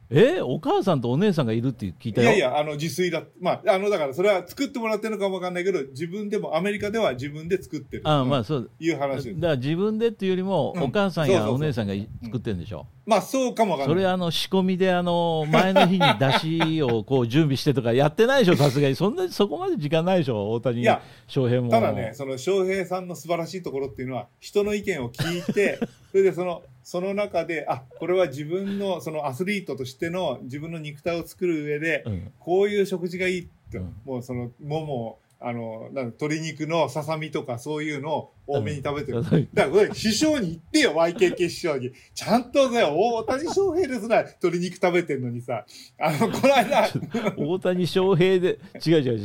[0.09, 3.23] えお母さんとお姉さんがいるって聞いいたよやいや、あの、自炊だ。
[3.41, 8.03] まあ、あの、だから、それは作ってもらってるのかもわかんないけど、自分でも、アメリカでは自分で作ってる。
[8.05, 9.35] あまあうんそういう話。
[9.35, 13.95] だから自分でっていうよりも、うんお母さんやお姉さんがい作ってるんでしょ、まあ、そうかもわかんない。
[13.95, 20.85] それあの仕込みであの前の日に出汁をこう準備してとかやってないでしょ さすがにそんなそこまで時間ないでしょ大谷
[21.27, 25.79] 翔平もただね、その翔平さんの素晴らしいところっていうのは、人の意見を聞いて、
[26.11, 32.31] それでその、その中で、あ、これは自分の、そのアスリートとしての自分の肉体を作る上で、うん。
[32.39, 33.95] こういう食事がいいって、うん。
[34.05, 39.19] もうその、もも、あの、なんだ鶏肉のささみとかそういうのを多めに食べてる。
[39.19, 39.23] うん
[39.53, 41.91] だからこれ、師匠に言ってよ、YKK 師匠に。
[42.13, 45.65] ちゃんとね、大谷翔平ですら鶏肉食べてるのにさ、
[45.99, 46.87] あの、この間、
[47.37, 49.15] 大谷翔平で違う違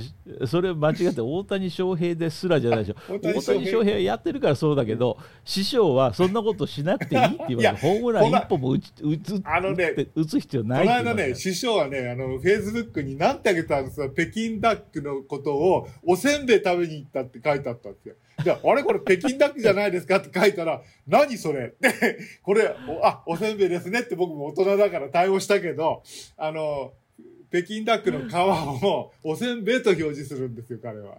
[0.40, 2.94] うそれ間違って大谷翔平ですらじゃないでしょ。
[3.08, 18.14] 大大谷谷翔平やってるからそうだけど師匠はそんなことしなくていいって言われいやてホームラン一本も打ち打つあのね打つ必要こないっの間ね、師匠はね、あの、フェイスブックに何てあげたんですか、北京ダックのことを、おせんべい食べに行ったって書いてあったんですよ。
[18.42, 21.74] じゃあ、あれこれ北京ダックじゃないですかって書いたら、何それ？
[21.80, 26.02] で、これ、おあ、おせんべいですねって僕も大人だから対応したけど、
[26.36, 26.92] あの、
[27.50, 31.16] 北京ダックの皮をおせんべいと表示するんですよ、彼は。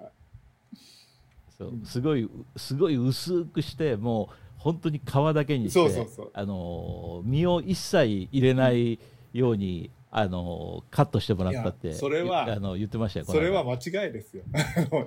[1.58, 8.98] そうすごいすごい薄くしてもう本当に皮だけにしてそうそうそうあの身を一切入れない
[9.34, 14.44] ように、あのカットしてもらったってそれはあの言ってましたよそれはこ間違いですよ。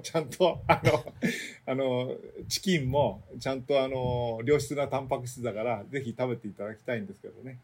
[0.03, 1.13] ちゃんと、あの、
[1.67, 2.11] あの、
[2.49, 7.61] チキンも、ちゃんとあの、良質なタンパク質だから、ぜひ食べていただきたいんですけどね。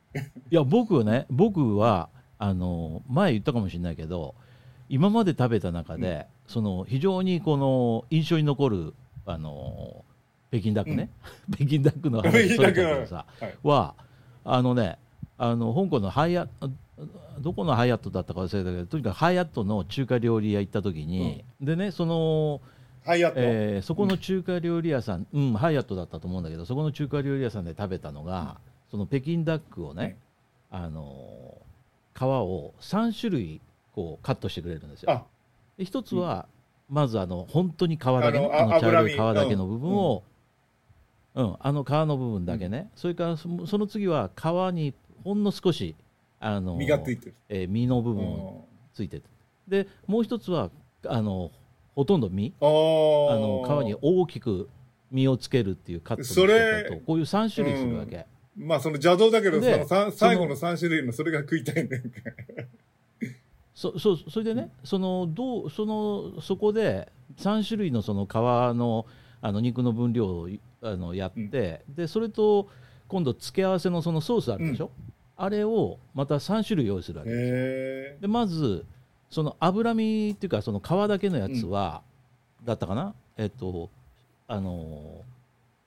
[0.51, 4.34] いや僕はね僕はあの前言ったかもしれないけど
[4.88, 10.05] 今まで食べた中で、その非常にこの印象に残るあの
[10.51, 11.11] 北京ダックね、
[11.55, 13.55] 北京ダックの話北京ダックそれたけどさはい。
[13.62, 13.95] は
[14.45, 14.99] あのね
[15.38, 16.68] あの香港のハイアあ
[17.40, 22.61] どこのハイアットだったか忘れたけどとにかくハイアットの中華料理屋行った時に、でねその、
[23.05, 23.40] はい、やっと。
[23.40, 28.59] えーそこの中華料理屋さん、うん、ハイアットだったと思うんだけどそこの中華料理屋さんで食べたのが、
[28.90, 30.18] その北京ダックをね、
[30.70, 31.57] あの
[32.14, 33.61] 皮を3種類
[33.94, 35.26] こうカットしてくれるんですよ。
[35.78, 36.46] 一つは、
[36.88, 40.22] まずあの本当に皮だけのああの茶色い皮だけの部分を、
[41.34, 41.57] うん。
[41.59, 44.44] あの皮の部分だけね、それからそその次は皮
[44.74, 44.94] に
[45.24, 45.94] ほんの少し
[46.45, 47.34] あの身がついてる。
[47.49, 48.64] えー身の部う分ん。
[48.93, 49.26] ついてて。
[49.68, 50.70] でもう一つは
[51.07, 51.51] あの
[51.95, 52.53] ほとんど身。
[52.61, 54.68] あの皮に大きく
[55.11, 58.26] 身をつけるっていうカットそとこういう3種類するわけ、
[58.57, 62.03] まあその邪道だけど、そでの最後の3種類のそれが食いたいんだよ。
[63.74, 69.07] そそうそれでね、そのどうそのそこで3種類のその皮の
[69.40, 70.49] あの肉の分量を
[70.82, 72.68] あのやって、でそれと
[73.09, 74.90] 今度付け合わせのそのソースあるでしょ、
[75.43, 77.43] あれをまた3種類用意するわけです。
[77.43, 78.86] へでまず
[79.28, 82.03] その脂身っていうかその皮だけのやつは、
[82.64, 83.12] だったかな？
[83.36, 83.90] えっと
[84.47, 85.22] あの、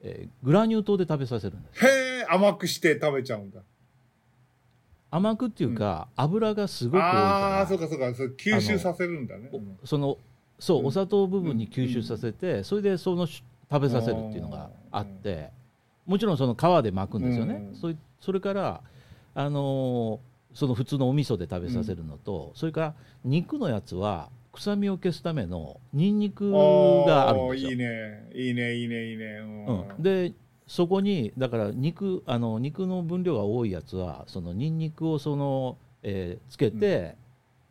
[0.01, 1.85] えーグラニュー糖で食べさせるんです。
[1.85, 1.87] え。
[1.87, 3.61] へえ、甘くして食べちゃうんだ。
[5.09, 9.49] 甘くっていうか、油がすごく多いあかあ、そうかそうか、そう吸収させるんだね。
[9.85, 10.17] その
[10.59, 10.85] そう、うん。
[10.87, 13.41] お砂糖部分に吸収させて、それでそのし
[13.71, 15.51] 食べさせるっていうのがあって、
[16.05, 17.71] もちろんその皮で巻くんですよね、
[18.19, 18.81] それから、
[19.35, 22.93] あのーその普通のお味噌で食べさせるのと、それから
[23.25, 27.69] 肉のやつは臭みを消すためのニンニクがあるんですよ。
[27.71, 29.25] いいね、いいね、いいね、いいね。
[29.25, 29.89] うん。
[29.89, 30.31] うん、で
[30.65, 37.17] そこにだから肉あの肉の分量が多いやつはそのニンニクをその、えーつけて、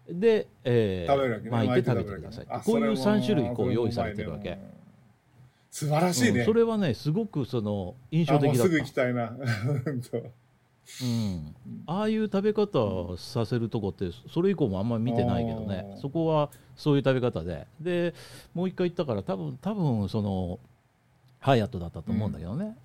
[0.07, 1.51] で、えーね。
[1.51, 2.47] 巻いて食べてください。
[2.51, 4.59] あこういうそれも3種類こそう用意されてるわけ、
[5.71, 6.41] 素晴らしいね。
[6.41, 6.45] うん。
[6.45, 9.33] それはねすごくその印象あもうすぐ的だった行きたいな。
[11.03, 11.55] うん、
[11.87, 15.97] ああいう食べ方させるとこってそれ以降もあんまり見てないけどね。
[16.01, 17.67] そこはそういう食べ方で。
[17.81, 18.15] で
[18.53, 20.59] もう一回言ったから多分多分その
[21.41, 22.77] ハイアットだったと思うんだけどね、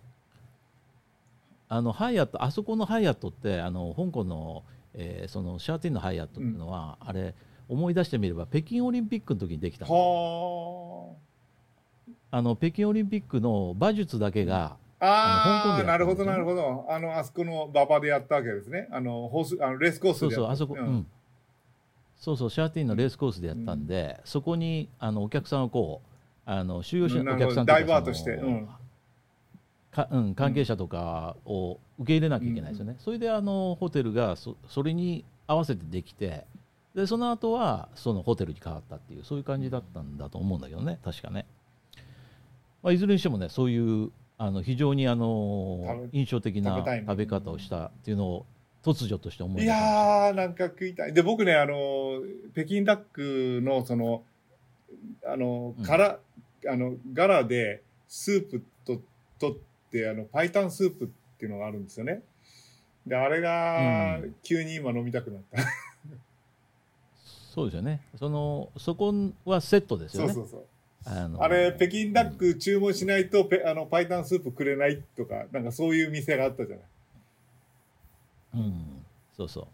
[1.68, 7.36] あのハイアットあそこのハイアットってあの香港の,、えーそのシャーティンのハイアットっていうのは、あれ
[7.68, 9.89] 思い出してみれば北京オリンピックの時にできたあ
[12.41, 15.80] の北京オリンピックの馬術だけが、あ。
[15.82, 16.86] あなるほど、なるほど。
[16.89, 18.88] あの、あそこの馬場でやったわけですね。
[18.91, 20.47] あの、ホース、あのレースコースそうそう。
[20.50, 21.06] あそこ、うん
[22.20, 26.10] そうそう、シャーティンのレースコースでやったんで、そこにあのお客さんをこう、
[26.45, 28.70] あの収容者、うんなお客さんダイバートしてうん
[29.91, 36.45] かうん、関係者とかを受け入れなきゃいけないですよね、それであのホテルがそそれに合わせてできて、
[36.93, 41.45] でその後はそのホテルに変わったっていう、そういう感じだったんだと思うんだけどね、確かね。
[42.84, 44.12] まあ、いずれにしてもね、そういう
[44.42, 48.46] あの非常にあの印象的な食べ方をしたっていうのを
[48.84, 49.86] 突如として思いい出しました。
[49.86, 51.14] やー、なんか食いたい。
[51.14, 52.22] で、僕ね、あの、
[52.54, 54.24] 北京ダックの、その、
[55.26, 55.98] あのうん、あ
[56.66, 59.02] の、ガラでスープと、
[59.40, 59.58] 取っ
[59.92, 62.22] て、あの、パイタンスープっていうのがあるんですよね。
[63.06, 65.62] で、あれがう、急に今飲みたくなった。
[67.54, 68.02] そうですよね。
[68.18, 69.14] そのそこ
[69.44, 70.34] はセットですよね。
[70.34, 70.66] そうそうそう。
[71.06, 76.86] あのあれ、北京ダック注文しないと、ペあの、パイタンスープくれないとか、なんかそういう店があったじゃない。
[78.56, 79.68] うん、そうそう。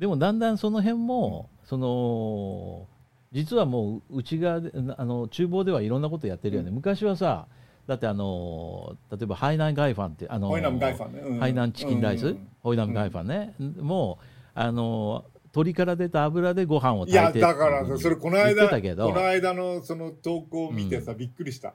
[0.00, 2.86] でもだんだんその辺も、その
[3.32, 6.68] 実はもう内側であの厨房ではいろんなことやってるよね。
[6.68, 7.46] うん昔はさ、
[7.86, 11.20] だってあの例えばハイナンガイファンってあのホイナムガイファンね。
[11.20, 15.24] うんハイナンチキンライス、うんうんホイナムガイファンね、もうあの
[15.54, 21.74] 鶏から出た油でご飯を炊いてだからっていうふうにそれこの間、この間のその投稿を見てさ、びっくりした。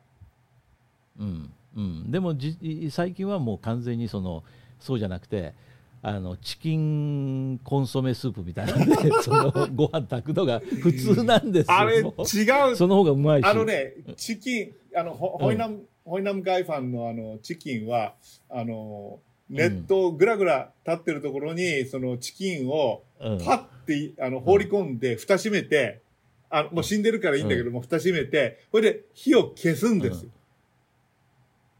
[1.17, 1.53] うん。
[1.75, 4.43] うん、でもじ最近はもう完全にその
[4.79, 5.53] そうじゃなくて
[6.01, 8.75] あのチキンコンソメスープみたいな。
[8.75, 11.77] ん でそのご飯炊くのが普通なんですよ。
[11.77, 12.21] あれ、違もう。
[12.23, 12.75] う。
[12.75, 13.45] その方がうまいし。
[13.45, 18.13] あのね、チキン、あの、ホイナム、ホイナムガイファンのあの、チキンは、
[18.49, 19.19] あの、
[19.49, 23.37] ネットぐらぐら立ってるところに、そのチキンをうん。
[23.39, 26.01] パッて、あの、放り込んで、蓋閉めて、
[26.49, 30.23] あの、もう死んでるからいいんだけども、蓋閉めて、これで火を消すんです。
[30.25, 30.31] よ。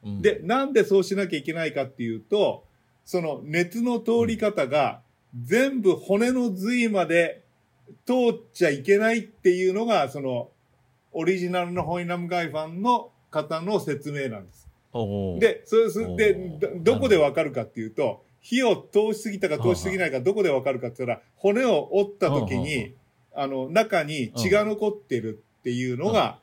[0.04, 0.22] うん。
[0.22, 2.66] で、なんでそうしなきゃいけないかっていうと、
[3.06, 5.02] その熱の通り方が
[5.44, 7.42] 全部骨の髄まで
[8.06, 10.50] 通っちゃいけないっていうのが、その
[11.12, 14.69] オリジナルのホイナムガイファンの方の説明なんです。
[15.40, 20.34] で、それそれでど、どこでわかるかっていうと、火を通しすぎたか通しすぎないかど。
[20.34, 22.94] こでわかるかって言ったら、骨を折った時に、
[23.36, 26.40] あの、中に血が残ってるっていうのが、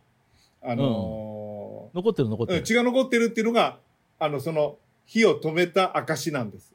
[0.63, 3.79] あのー残ってる残ってる、うん血が残ってるっていうのが、
[4.19, 4.77] あの、その、
[5.07, 6.75] 火を止めた証なんです。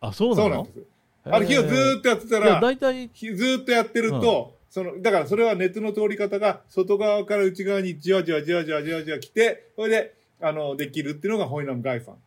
[0.00, 0.42] あそうなの？
[0.42, 0.86] そうなんです。
[1.24, 12.14] あれ、火をずーっとやってたら、大体火ずーっとやってると、その、だからそれは熱の通り方が外側から内側にじわじわじわじわじわじわ来て、それで、あの、できるっていうのがホイナムガイファン。
[12.14, 12.18] っ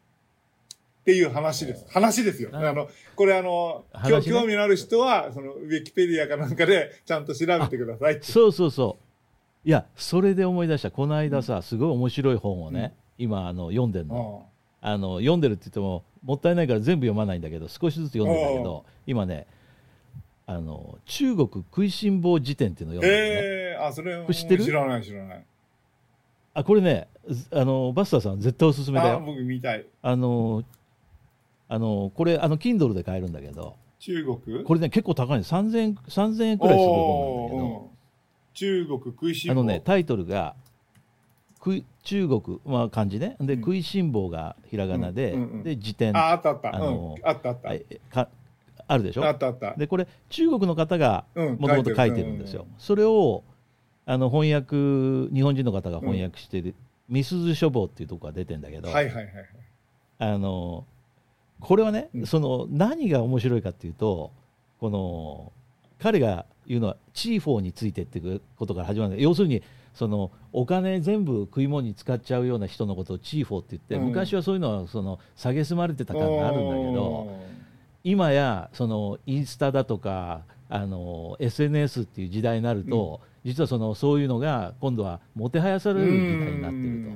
[1.05, 1.85] ていう話です。
[1.89, 2.49] 話ですよ。
[2.51, 4.31] なあの、これあの、話ね。
[4.33, 8.19] 興興味のある人は、その、ウィキペディアかなんかでちゃんと調べてください。
[8.21, 8.97] そうそうそ
[9.65, 9.67] う。
[9.67, 10.91] いやそれで思い出した。
[10.91, 14.47] この間さ、すごい面白い本をね、今あの読んでるの。
[14.85, 19.47] あの読んでるって言ってももったいないから全部読まないんだけど少しずつ読んでんだけど今ね
[20.45, 24.65] あの中国食いしん坊辞典っていうのを読んでるのね、えー、あそれ知ってる？
[24.65, 25.45] 知らない知らない
[26.53, 29.85] あこれねずあのバスターさん絶対おすすめだあよ僕見たい。
[30.01, 30.63] あの
[31.67, 33.75] あのこれあの Kindle で買えるんだけど。
[33.99, 34.63] 中国？
[34.63, 37.91] これね結構高いんです3000円3000円くらいする本なんだけど。
[38.53, 39.61] 中国食いしん坊。
[39.61, 40.55] あのねタイトルが
[41.55, 43.37] 食い中国、まあ、漢字ね。
[43.39, 43.59] で、うん。
[43.61, 45.63] 食いしん坊がひらがなで、うんうんうん。
[45.63, 48.27] で辞典ああったあった、あのうん、あったあった、はいか
[48.85, 49.23] あるでしょ？
[49.23, 49.73] あったあった。
[49.75, 53.43] でこれ中国の方がうんもともと書いてるんですよ、それを
[54.05, 56.75] あの翻訳日本人の方が翻訳してる、
[57.09, 59.45] みすゞ書房っていうところが出てんだけど、はいはいはいはい。
[60.19, 60.85] あの
[61.59, 62.25] これはね、うん。
[62.25, 64.31] その何が面白いかっていうと
[64.79, 65.51] この
[65.99, 74.07] 彼が言うのはチーフォーについてっていうことから始まる要するにそのお金全部食い物に使っちゃうような人のことをチーフォーって言って、うん。
[74.07, 77.39] 昔はそういうのはその蔑まれてた感があるんだけど
[78.03, 80.41] 今やそのインスタだとか
[80.73, 87.11] あの SNS っていう時代になると、実はそのそういうのが今度はもてはやされる時代になってる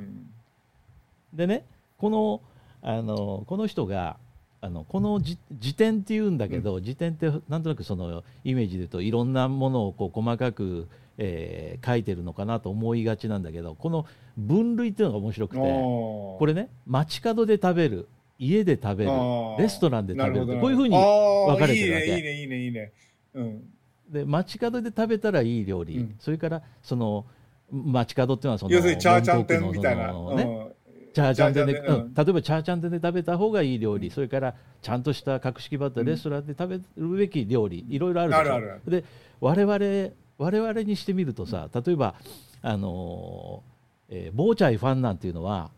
[1.31, 1.37] と。
[1.37, 1.65] でね
[1.97, 2.41] この
[2.83, 4.17] あのこの人が
[4.61, 10.87] あのこの辞辞典っていうんだけど、辞典ってなんとなくそのイメージで言うといろんなものをこう細かく、
[11.17, 14.05] えー書いてるのかなと思いがちなんだけどこの
[14.37, 19.11] 分類っていうのが面白くてこれね街角で食べる家で食べる
[19.57, 22.05] レストランで食べるこういうふうに分かれてるわけ。
[22.05, 22.91] いいねいいねいいねいいね
[23.37, 23.63] うん。
[24.09, 26.15] で街角で食べたらいい料理、うん。
[26.19, 27.25] それからその
[27.71, 30.13] 街角っていうのはその要するにチャーチャン店みたいな、ね。
[30.13, 30.23] う
[30.69, 30.73] ん。
[31.13, 32.13] チャーチャン店で、うん。
[32.13, 38.81] 例えばチャーチャン店で食べた方がいい料理、それからちゃんとした格式ばったレストランで食べるべき料理、いろいろあるでしょあるある。
[38.87, 39.03] あで
[39.39, 42.13] 我々我々にしてみるとさ例えば
[42.61, 45.71] あのーえーボーチャイファンなんていうのは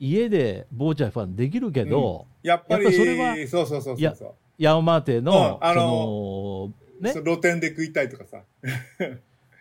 [0.00, 5.68] 家でボーチャイファンできるけど、やっぱりやっぱそれはそうそうそうそうヤオマーテの,、うん。
[5.68, 6.72] あのその
[7.02, 7.12] ね。
[7.12, 8.42] 露店で食いたいとかさ。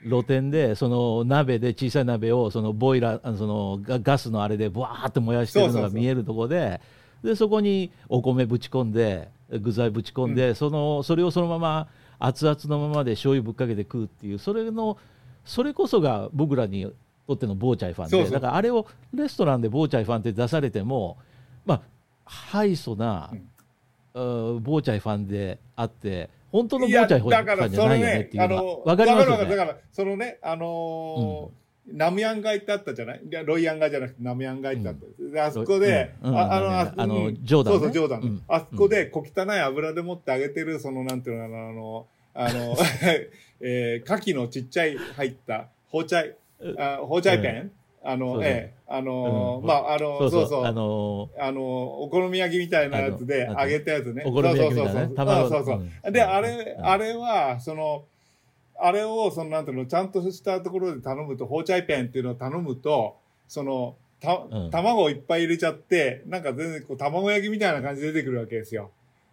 [0.04, 6.82] 露店でその鍋で小さい鍋をそのボイラーそのガガスのあれでブワーって燃やしてるのが見えるところで
[7.24, 9.30] でそこにお米ぶち込んで
[9.62, 11.88] 具材ぶち込んで、そのそれをそのまま
[12.18, 14.98] 熱々のままで醤油ぶっかけて食うっていうそれの
[15.46, 16.92] それこそが僕らに
[17.28, 21.18] とってのボーチャイファンでだからあれをレストランでボーチャイファンって出されても
[21.66, 21.82] まあ
[22.26, 24.64] ハイソな、うん。
[24.64, 29.56] ボーチャイファンであって本当のボーチャイフだからァンじゃないよねっていうのあのが分かりますよね。
[29.56, 31.62] だからそのねあのー
[31.93, 33.22] ナムヤン街ってあったじゃない？
[33.28, 36.38] いやロイヤン街じゃなくてナムヤン街ってあった、であそこで、うんうん。
[36.38, 37.38] ああのああのうん。
[37.43, 37.80] ジョーダンね。
[37.80, 38.43] そうそうジョーダン、うん。
[38.47, 42.78] あそこで小汚い油でもって揚げてるそのなんていうのあのあの
[43.60, 46.18] えー、牡蠣のちっちゃい入った包丁
[46.78, 47.72] あ包丁ペン、
[48.04, 50.66] あの、ええあのまああのそうそう。
[50.66, 51.62] あのあの、
[52.02, 54.24] お好み焼きみたいなやつで揚げたやつね。
[54.26, 55.14] お好み焼きみたいなね。
[55.16, 56.86] そうそうそうで、あれ、うん。
[56.86, 58.04] あれは、その、
[58.78, 63.16] あれを、その、なんていうの、ちゃんとしたところで頼むと、包丁ペンっていうのを頼むと、
[63.47, 64.72] その、たうん。
[64.72, 68.91] 卵をいっぱい入れちゃって、なんか全然こう、卵焼きみたいな感じで出てくるわけですよ。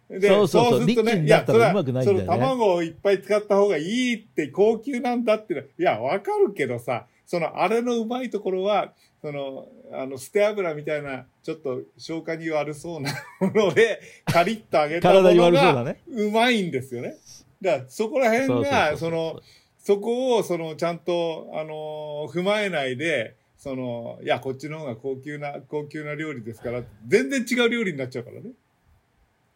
[0.09, 0.81] で、そうそうそう。
[0.81, 2.25] するとね、いやうまくないんだよね。
[2.25, 17.17] その卵をいっぱい使った方がいいって高級なんだっていうのいや、わかるけどさ、その、あれのうまいところは、その、あの、捨て油みたいな、ちょっと消化に悪そうなもので、 カリッと揚げたものが、うまいんですよね。
[17.61, 19.39] だから、そこら辺が、その、
[19.77, 28.49] そこを、その、ちゃんと、あの、踏まえないで、その、いや、こっちの方が高級な、高級な料理ですから、全然違う料理になっちゃうからね。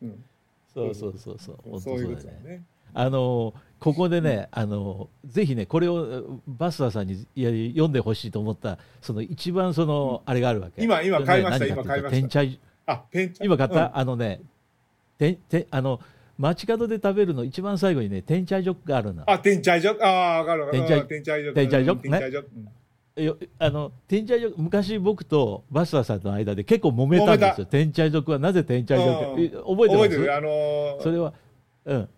[0.04, 0.24] うん。
[0.76, 1.82] そうそうそうそう。
[1.82, 2.22] そういうこ。
[2.22, 2.62] とだね。
[2.94, 10.82] あのここでね、あのぜひねこれをバスターさんにいや読んでほしいと思ったその一番その、あれがあるわけ。
[10.82, 12.40] 今今買いました今買いました。
[12.86, 13.92] あ、ペンチャ今買った、うん。
[13.94, 14.42] あのね
[15.18, 16.00] ててあの
[16.38, 19.24] 街角で食べるの一番最後にね天茶ジョックがあるの。
[19.30, 20.70] あ、天茶ジョああ、わかる。
[20.72, 22.44] 天茶うん天茶ジョ天茶ジョ天茶ジョ
[23.22, 27.66] よあの天茶ジョック昔僕とバスターさんの間で結構揉めたんですよ。
[27.66, 28.40] 天茶ジョックは。
[28.40, 30.06] なぜ天茶ジョックえ覚えてます？
[30.06, 30.36] 覚えてる。
[30.36, 31.34] あのーそれは
[31.86, 32.10] うん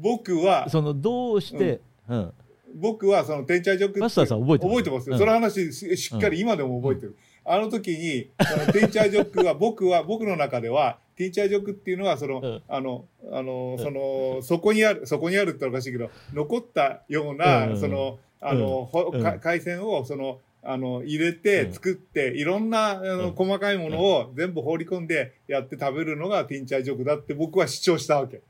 [0.00, 2.32] 僕は、そのどうして、うん。
[2.74, 4.76] 僕はその天茶ジョックバスターさん覚えてます？
[4.76, 5.14] 覚えてますよ。
[5.14, 5.18] うん。
[5.18, 7.16] その話ししっかり今でも覚えてる。
[7.44, 8.30] あの時に、
[8.72, 12.62] テンチャージョックは、 僕は、僕の中では、テンチャージョックっていうのは、その、うん。
[12.68, 13.78] あの、あの、ん。
[13.78, 17.80] その、そこにある、そこにあるっておかしいけど、残ったような、うん。
[17.80, 19.22] その、あの、ほうん。
[19.22, 21.72] か海鮮を、その、あの、入れてうん。
[21.72, 23.30] 作って、いろんな、あの、うん。
[23.32, 28.40] 細かいものを全部放り込んでやって食べるのがテンチャージョックだって僕は主張したわけ。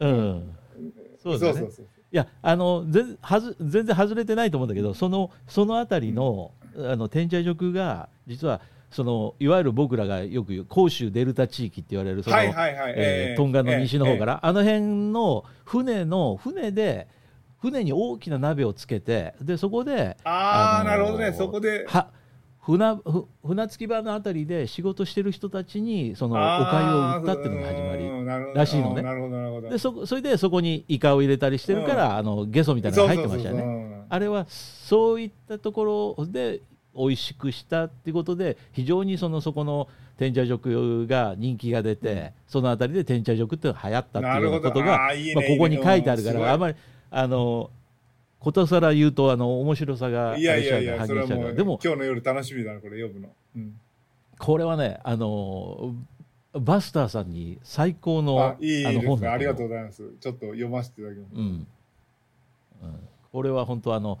[0.00, 0.56] うん、
[1.22, 1.86] そうだねそうそうそう。
[2.10, 12.36] いやあの全はず全然外れてないと思うんだけどそのその辺りの,、あの天茶塾が実はそのいわゆる僕らがよく言う甲州デルタ地域って言われるその、
[13.36, 17.06] トンガの西の方から、あの辺の船の船で
[17.60, 21.32] 船に大きな鍋をつけてでそこでああ、あのーなるほどね。
[21.32, 21.84] そこで。
[21.86, 22.08] は
[22.68, 29.70] 船ふ船着き場のあたりで仕事してる人たちにそのお粥を売ったっていうのが始まりらしいのねなるほど、なるほど。
[29.70, 33.62] でそそれでそこにイカを入れたりしてるから、あのゲソみたいなのが入ってましたよね。
[33.62, 34.06] ね。
[34.10, 36.60] あれはそういったところで
[36.94, 39.88] 美味しくしたっていうことで非常にそのそこの
[40.18, 45.10] 天茶塾が人気が出て、そのあたりで天茶塾って流行ったっていうようなことがまあ、
[45.48, 46.74] ここに書いてあるからあまり
[47.10, 47.70] あの
[48.38, 53.28] ことさら言うとあの面白さがいやいやいや、それはもう、でも今日の夜楽しみだな、これ読むの。
[53.56, 53.80] うん
[54.38, 55.96] これはねあの
[56.52, 59.16] バスターさんに最高のあ、いいあのですね。
[59.16, 60.02] 本ありがとうございます。
[60.20, 61.34] ちょっと読ませていただきます。
[61.34, 61.66] うん
[62.82, 64.18] うん、これは本当あの、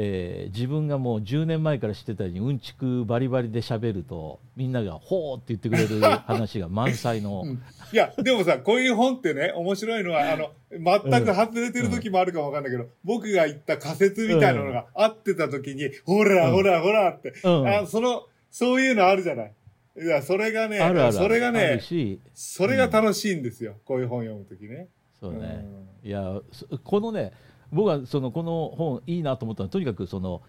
[0.00, 7.62] えー自分がもう10年前から知ってたようにうんちくバリバリで喋るとみんなが「ほう」って言ってくれる話が満載の、うん。
[7.92, 16.54] いや、でもさ、こういう本ってね、面白いのは、あの、全く外れてる時もあるかもわかんないけど、僕が言った仮説みたいなのが合ってた時に、ほら、うん。
[16.54, 17.68] ほら、ほらって、うん。
[17.68, 19.52] あ、その、そういうのあるじゃない。
[20.00, 21.12] いや、それがね、あるあるある。
[21.14, 22.20] それがね、し。
[22.34, 23.76] それが楽しいんですよ。
[23.84, 24.88] こういう本読むときね。
[25.20, 25.66] そうね、
[26.04, 27.32] ういやそこのね
[27.72, 30.42] 僕はそのこの本いいなと思ったのはとにかくその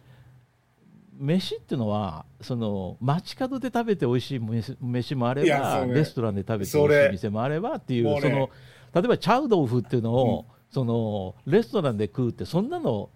[1.18, 8.50] 飯っていうのはその街角で食べて美味しい飯飯もあれば、レストランで食べて美味しい店もあればっていうその
[8.94, 13.10] 例えばチャウドーフっていうのを、そのレストランで食うってそんなの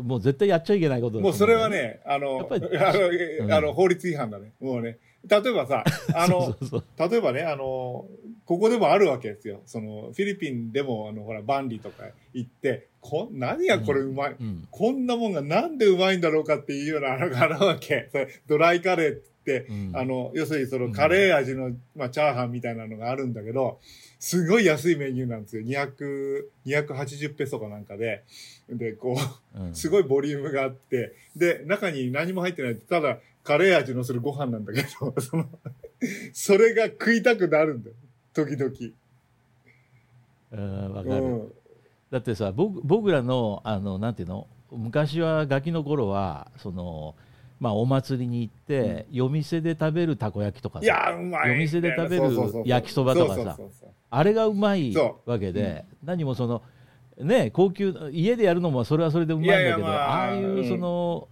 [0.00, 3.08] もう絶対やっちゃいけないことだもうそれはね、あの、やっぱり あの
[3.44, 3.52] うん。
[3.52, 4.52] あの、法律違反だね。
[4.60, 4.98] もうね。
[5.28, 5.84] 例えばさ、
[6.14, 6.56] あの、
[7.10, 8.06] 例えばね、あの、
[8.44, 9.60] ここでもあるわけですよ。
[9.66, 18.08] その、フィリピンでも、あの、ほら、バンリとか行って、こ何がこれうまい、うんこんなもんがなんでうまいんだろうかっていうようなのがあるわけ。
[18.10, 23.78] それドライカレーって、うんあの、要するにそのカレー味の、まあ、チャーハンみたいなのがあるんだけど、
[24.18, 25.62] すごい安いメニューなんですよ。
[25.62, 28.24] 200、280ペソかなんかで。
[28.68, 29.16] で、こ
[29.54, 32.76] う、うんすごいボリュームがあって、で、中に何も入ってない。
[32.76, 35.48] ただ、カレー味のするご飯なんだけど、 その、
[36.32, 37.96] それが食いたくなるんだよ。
[38.34, 38.72] 時々。
[40.52, 41.52] うんわかる、うん。
[42.10, 47.14] だってさ僕僕らのあのなんていうの昔はガキの頃はその
[47.58, 51.48] まあお祭りに行って、夜店で食べるたこ焼きとかさいや、うまい。
[51.48, 53.56] 夜店で食べる焼きそばとかさ
[54.10, 56.62] あれがうまいそわけで、何もその
[57.18, 60.10] ね高級家でやるのもそれはそれでうまいんだけどまあ。
[60.10, 61.28] ああいううんその、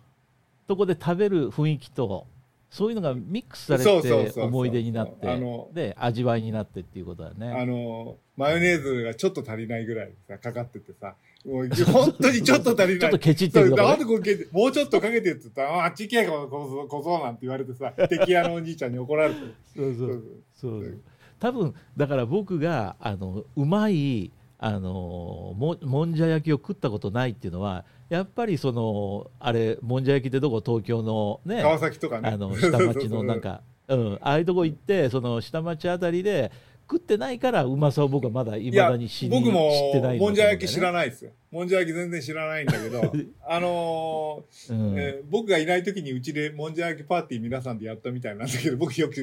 [0.66, 2.26] とこで食べる雰囲気と
[2.74, 5.28] そういうのがミックスされて思い出になって
[5.72, 7.66] で味わいになってっていうことだあね。
[7.66, 11.14] の、マヨネーズがちょっと足りないぐらいさ、かかっててさ、
[11.46, 12.98] もう本当にちょっと足りない。
[12.98, 19.40] ちょっとケチってるとこねもうちょっとかけてって言ったら、ああっち行けこここそなんて言われてさ、 敵屋のお兄ちゃんに怒られて。
[19.76, 20.22] そうそう
[20.52, 21.00] そう
[21.38, 27.84] 多分だから僕があのうまいあのももんじゃ焼きを食ったことないっていうのは
[28.14, 30.62] やっぱりそのあれもんじゃ焼きってどこ？
[30.64, 32.28] 東京のね川崎とかね。
[32.28, 36.50] あの下町のなんか うんああいうとこ行ってその下町あたりで
[36.90, 41.30] 食ってないからうまさを僕はまだいまだに知り僕も知ってないもんじゃ焼き知らない、ですよ。
[41.50, 43.00] もんじゃ焼き全然知らないんだけど、
[43.48, 49.14] あのーうんえー僕がいない時にうちでもんじゃ焼きパーティー皆さんでやったみたいなんだけど、僕よく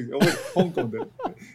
[0.54, 0.98] 香港で。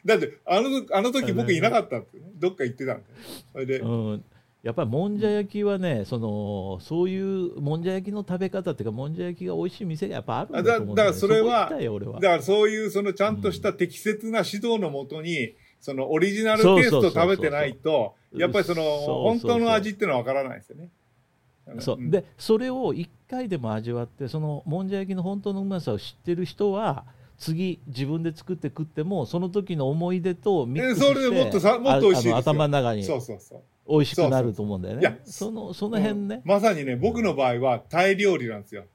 [0.06, 2.24] だって、あの、あの時僕いなかったってね。
[2.36, 3.04] どっか行ってたんだよ。
[3.52, 4.24] それで、うん、
[4.68, 20.90] やっぱりもんじゃ焼きはねそのそういうもんじゃ焼きの食べ方っていうかもんじゃ焼きが美味しい店がやっぱあるんだと思うんだだだからそれはだからそういうそのちゃんとした適切な指導のもとに、そのオリジナルテイスト食べてないと、やっぱりその本当の味っていうのはわからないですよね。
[21.80, 21.98] そう。
[22.00, 27.06] でそれを1回でも味わってそのもんじゃ焼きの本当のうまさを知ってる人は
[27.38, 33.04] 次自分で作って食ってもその時の思い出とミックスしてえそれでもっとさもっと美味しい頭の中に。
[33.04, 33.62] そうそうそう。
[33.90, 38.86] 美味しくなると思うんだよいやねそのその辺ね、まさにね、僕の場合はタイ料理なんですよ。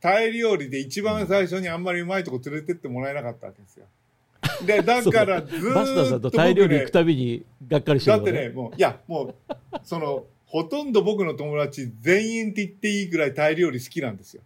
[0.00, 3.86] タイ料理で一番最初にあんまりうまいとこ連れてってもらえなかったわけですよ。
[4.66, 9.34] で、だからずーっとバスターさんと僕タイ料理行ねくたびにがっかりしてるもんだってね、もう、いや、もう、
[9.84, 14.42] その、ほとんど僕の友達全員って言っていいぐらいタイ料理好きなんですよ。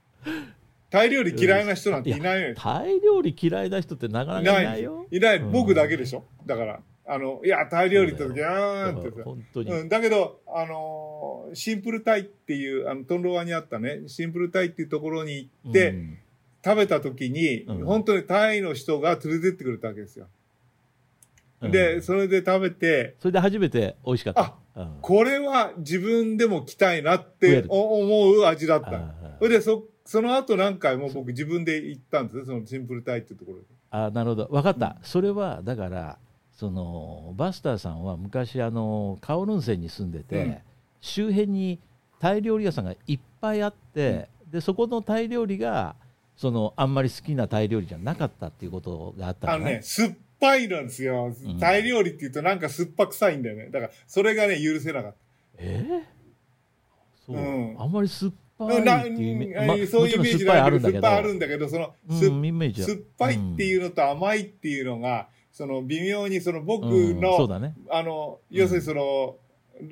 [0.91, 2.55] タイ料理嫌いな人なんていないのよ。
[2.57, 5.07] タイ料理嫌いな人ってなかなかいないよ。
[5.11, 6.25] いない、うん僕だけでしょ。
[6.45, 9.23] だから、あの、いや、タイ料理って時、あーってさ。
[9.25, 16.19] 本当に、うん、だけど、あのーシンプルタイっていう、あの、トンロワにあったね、シンプルタイっていうところに行って、うん
[16.65, 20.27] 食べた時に、うん本当にタイの人が連れてってくれたわけですよ。
[21.61, 24.55] うんで、それで食べて、それで初めて美味しかった。
[24.75, 28.91] うんこれは自分でも来たいなってお思う味だった。
[28.91, 32.47] あそれで、そ、その後何回も僕自分で行ったんですよ。
[32.47, 33.65] そのシンプルタイっていうところに。
[33.91, 36.19] あなるほど分かった、それはだから
[36.57, 40.57] そのバスターさんは昔あのカオルンセンに住んでて、うん。
[41.03, 41.79] 周辺に
[42.19, 45.95] タイ料理屋さんがいっぱいあって、でそこのタイ料理が
[46.37, 49.65] そのあんまり好きなタイ料理じゃなかったっていうことがあったのね。
[49.65, 51.59] あのね、酸っぱいなんですようん。
[51.59, 53.69] タイ料理って言うとなんか酸っぱ臭いんだよね。
[53.71, 55.15] だから、それがね、許せなかっ
[55.59, 55.85] え？
[55.87, 56.03] ー
[57.27, 57.77] そう、うん。
[57.81, 58.89] あんまり酸っぱいって
[59.23, 69.37] いうまそういうイメージだけど、酸っぱいあるんんだけど、その、酸っぱいっていうのと甘いっていうのが、その微妙にその僕うんの、そうだねあの、要するにその、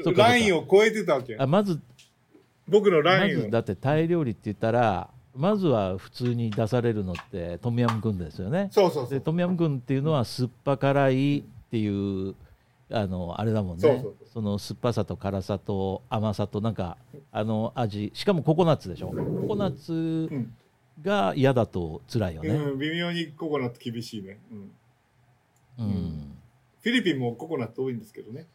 [0.05, 1.47] そうかラインを超えてたわけあ。
[1.47, 1.81] まず
[2.69, 3.41] 僕のラまインを。
[3.45, 9.11] ずだってタイ料理って言ったらまずは普通に出されるのってトムヤムクンですよねそうそうそう。
[9.11, 12.35] でトムヤムクンっていうのは酸っぱ辛いっていう
[12.91, 16.99] あのあれだもんねそうそうそうの酸っぱさと辛さと甘さとなんか
[17.33, 20.55] あの味しかもココナッツでしょココナッツうん
[21.03, 24.39] が嫌だと辛いよね、うん、微妙にココナッツ厳しいね。
[24.53, 24.71] うん。
[25.79, 26.37] うん。
[26.81, 28.47] フィリピンもココナッツ多いんですけどね。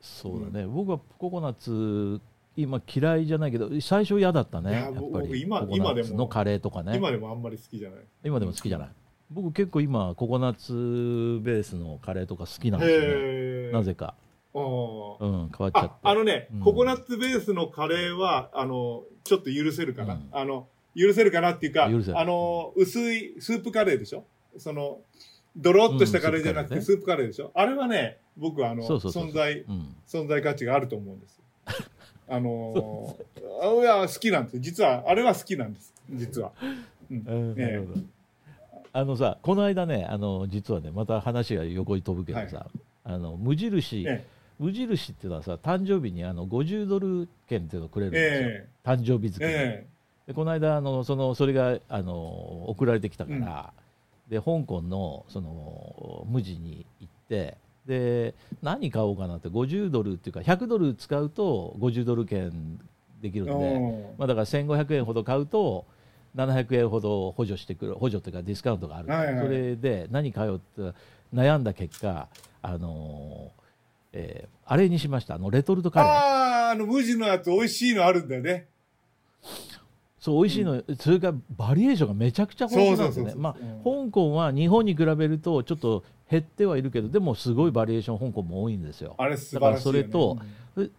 [0.00, 2.20] そうだね、僕はココナッツ
[2.56, 4.70] 今嫌いじゃないけど最初嫌だったね。
[4.70, 5.04] いややっぱり。
[5.10, 5.64] 僕今
[5.94, 6.96] でものカレーとかね。
[6.96, 8.00] 今でもあんまり好きじゃない。
[8.24, 8.88] 今でも好きじゃない。
[9.30, 13.72] 僕結構今ココナッツベースのカレーとか好きなんですよね。
[13.72, 14.14] なぜか。
[14.54, 14.60] うん
[15.20, 15.76] 変わっちゃって。
[15.78, 16.60] あ、あのね、うん。
[16.60, 20.14] ココナッツベースのカレーは、あの、ちょっと許せるかな。
[20.14, 20.28] うん。
[20.32, 24.24] あの、許せるかなっていうか、あの、薄いスープカレーでしょ？
[24.58, 24.98] その、
[25.56, 27.50] ドロッとしたカレーじゃなくて、うんスープカレーでしょ？
[27.54, 29.94] あれはね、僕はあの、存在、うん。
[30.06, 31.44] 存在価値があると思うんですよ。
[32.28, 34.60] あのー、いや、好きなんですよ。
[34.62, 35.92] 実は、あれは好きなんです。
[36.10, 36.52] 実は。
[37.10, 37.54] うん。
[37.58, 38.00] ええるほど。
[38.94, 42.66] あのさこの間ねあの実はねまた話が横に飛ぶけどさ、
[43.04, 44.24] あの無印、え
[44.58, 49.86] 無印っていうのはさ誕生日にあの50ドル券っていうのをくれるんですよ、え誕生日え付え
[50.26, 52.14] でこの間あのそのそれがあの
[52.68, 53.72] 送られてきたから、
[54.32, 62.80] で香港のその無地に行ってで何買おうかなって50ドルっていうか100ドル使うと50ドル券
[63.20, 65.84] できるんえで、うんまあ、だから1500円ほど買うと
[66.34, 69.44] 700円ほど補助してくる補助というかディスカウントがある、はいはい。
[69.44, 70.98] それで何買おうって
[71.34, 72.28] 悩んだ結果
[72.62, 73.62] あのー
[74.14, 75.34] えーあれにしました。
[75.34, 76.08] あのレトルトカレー。
[76.08, 78.66] ああ、あの、無地のやつ美味しいのあるんだよね。
[80.22, 83.34] そう美味しいの、それからバリエーションがめちゃくちゃ豊富なんですね。
[83.36, 84.06] まあうん。
[84.06, 89.16] 香港は日本に比べるとちょっと減ってはいるけどでもすごいバリエーション香港も多いんですよ。
[89.18, 90.02] あれ素晴らしいよ、ね。
[90.02, 90.90] だからそれと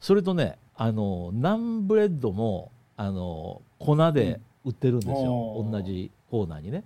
[0.00, 6.84] それとねあのナンブレッドもあの粉で売ってるんですよ、うん同じコーナーにね。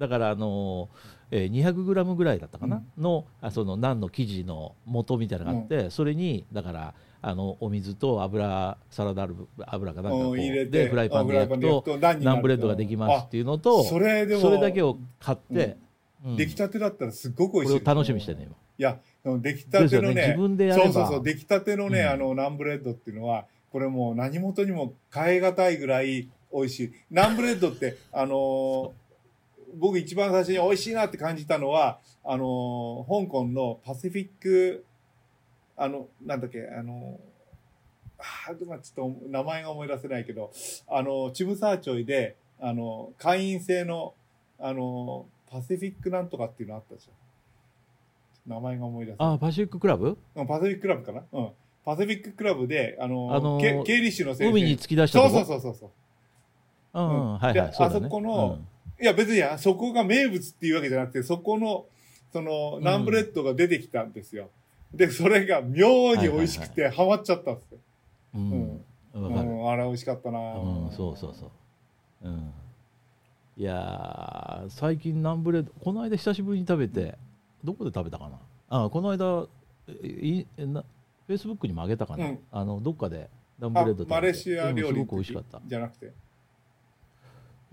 [0.00, 0.88] だからあの、
[1.30, 9.28] えー、200g ぐらいだったかな、のあそのナンの生地の元みたいなのがあって、それにだからあのお水と油サラダ
[9.66, 11.98] 油かなんかこううん入れてでフライパンで焼くとと。
[11.98, 15.76] naan bread ができますっていうのとそれでもそれだけを買って、
[16.24, 16.36] うん。
[16.36, 17.80] 出来たてだったらすっごく美味しい。
[17.80, 18.54] これを楽しみにしてね今。
[18.78, 20.84] いや、出来たてのね、自分でやれば。
[20.84, 22.08] そうそうそう、出来たてのね、うん。
[22.08, 26.92] あの、 naan bread っていうのは、これもう何物にも代え難いぐらい美味しい。
[27.10, 28.90] naan bread って、 あのー
[29.76, 34.84] 僕一番最初に美味しいなって感じたのは、あのー香港のパシフィック、
[35.82, 37.30] あの、なんだっけ、あのー
[38.22, 40.52] あーでもちょっと名前が思い出せないけど、
[40.88, 44.12] あの、チムサーチョイで、あの、会員制の、
[44.58, 47.12] あの、パシフィックなんとかっていうのあったでしょ。
[48.46, 49.34] 名前が思い出せない。
[49.34, 50.18] あパシフィッククラブ？
[50.34, 51.22] うんパシフィッククラブかな？
[51.32, 51.48] うん。
[51.82, 54.50] パシフィッククラブで、あの、あのーけ経理士の先生。
[54.50, 55.90] 海に突き出したそうそうそうそうそう。
[56.92, 58.58] うんうんうんはいはいでそあそこの
[59.00, 61.86] いや、別にあそこが名物っていうわけじゃなくて、そこの、
[62.34, 64.50] その、 naan bread が出てきたんですよ。
[64.92, 67.78] で、それが妙に美味しくて、ハマっちゃったんですよ。
[68.34, 68.80] うん、
[69.14, 69.68] うん。
[69.70, 71.46] あれ美味しかったなうん、そうそうそ
[72.22, 72.28] う。
[72.28, 72.52] うん。
[73.56, 77.18] いやー最近 naan bread、この間久しぶりに食べて、
[77.62, 78.38] どこで食べたかな？
[78.84, 79.46] あ、この間、
[80.02, 80.84] えいな、
[81.26, 82.26] フェイスブックにもあげたかな？
[82.26, 85.58] うんあの、どっかでナンブあレッド食べてマレーシア料理うんすごく美味しかった。
[85.58, 86.06] いじゃなくて。
[86.06, 86.12] や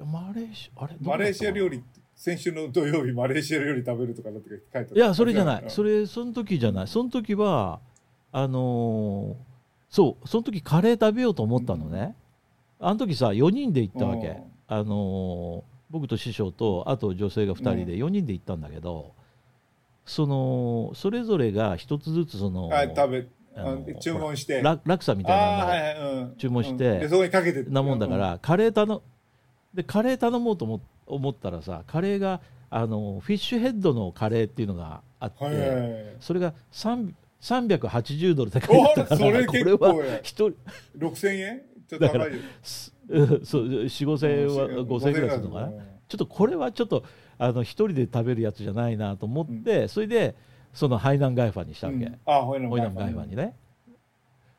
[0.06, 0.96] マレーシア、あれ？
[1.02, 1.84] マレーシア料理、
[2.18, 5.64] 先週の土曜日、マレーシア料理食べるとかだって書いてあったいや、それじゃない。
[5.64, 6.88] うんそれ、その時じゃない。
[6.88, 7.80] その時は、
[8.32, 9.48] あのー
[9.90, 12.16] そう、その時カレー食べようと思ったのね。
[12.80, 14.28] あの時さ、4人で行ったわけ。
[14.28, 14.36] うん
[14.68, 19.14] あのー僕と師匠と、あと女性が2人で4人で行ったんだけど、
[20.06, 23.28] その、それぞれが一つずつ、その、あ食べ、
[24.02, 24.62] 注文して。
[24.62, 26.36] ララクサみたいなのはいはい、うん。
[26.38, 27.64] 注文してそこにかけて。
[27.64, 29.02] なもんだから、カレー頼
[29.74, 35.56] でカレー頼もうと思思ったらさカレーがあのフィッシュヘッドのカレーっていうのがあって、はい。
[36.20, 40.52] それが3 380ドルって書いたからおそれ結構これは人。
[40.98, 41.62] 6000円？
[41.88, 42.42] ちょっと高いよ。
[42.64, 45.14] すうんそう4 5千円は5千円。
[45.14, 45.68] ぐらいするのかな？
[45.70, 47.04] ちょっとこれはちょっと
[47.38, 50.36] あの一人で食べるやつじゃないなと思って、それで
[50.74, 52.20] そのハイナンガイファにしたわけ、うん。
[52.26, 53.56] あ、ホイナムホイナムガイファにね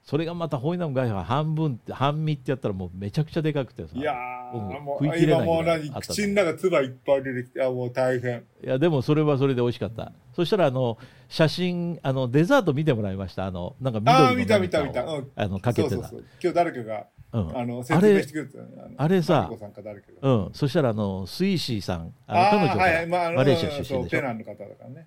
[0.09, 3.91] それがまたホイナムガイファ半分って半身ってやったらもうめちゃくちゃでかくてさ。
[3.95, 4.15] いや
[4.55, 8.43] うんー、もう、食い切れない口の中唾いっぱい出てきて、あ、もう大変。
[8.65, 10.13] いやでもそれはそれで美味しかった。
[10.35, 10.97] そしたらあの
[11.29, 13.45] 写真あのデザート見てもらいました。
[13.45, 15.05] あのなんか緑のあー見た見た見た。
[15.05, 15.31] うん。
[15.37, 15.97] あのかけてた。
[15.97, 16.25] そうそうそう。
[16.43, 17.59] 今日誰かが、うん。
[17.59, 18.95] あの、あ説明れしてくれてたね。
[18.97, 20.33] あれさマリコさんか誰かが。
[20.37, 22.15] うん、そしたらあのスイーシーさん。
[22.27, 24.05] あのあ彼女がーはいはい、まあ、マレーシア出身でしょ。
[24.05, 25.07] ペナンの方だからね。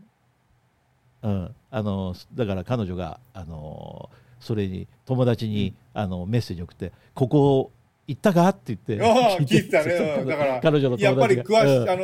[1.24, 4.12] うん、あのだから彼女があの
[4.42, 7.72] それに友達に、あのメッセージ送って「ここ
[8.08, 8.98] 行ったか?」って言って
[9.46, 9.94] 聞いてたね。
[10.22, 10.28] うん。
[10.28, 11.90] だから、彼女のやっぱり友達が詳しい、うん。
[11.90, 12.02] あの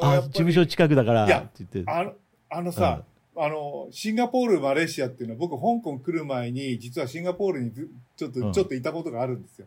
[0.00, 1.90] ーあ事務所近くだからって言って。
[1.90, 2.12] あの、
[2.50, 3.02] あのさ、
[3.36, 8.52] あの、シンガポール、マレーシアっていうのは、僕、香港来る前に、実はシンガポールにずちょっと、うん。
[8.52, 9.66] ちょっといたことがあるんですよ。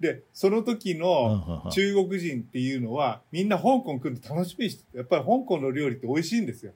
[0.00, 6.72] で、その時うんの中国人っていうのは、みんな香港来ると楽しみにしてて、やっぱり香港の料理って美味しいんですよ。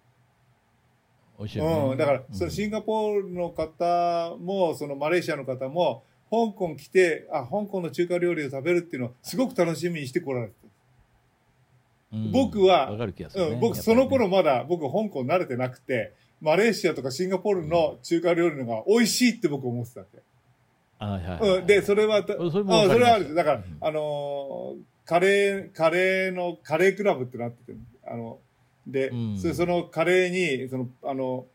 [1.38, 1.90] 美味しいよね。
[1.92, 1.98] うん。
[1.98, 2.34] だから、うん。
[2.34, 10.54] そのシンガポールの方も、そのマレーシアの方も、香港来て、あ、香港の中華料理を食べるっていうのをすごく楽しみにしてこられて
[12.10, 12.16] た。
[12.16, 12.32] うん。
[12.32, 20.22] 僕はね、うん、僕、その頃まだ、僕、香港慣れてなくて、マレーシアとかシンガポールの中華料理のが美味しいって僕思ってたわけ。
[20.98, 21.58] はいはいはい。
[21.60, 23.34] うん、で、それは、たそれあそれはある。
[23.34, 23.76] だから、うん。
[23.80, 28.40] あのーカレー、カレーの、カレークラブってなってて、あの、
[28.88, 29.38] で、うん。
[29.38, 31.46] そそのカレーに、その、あの、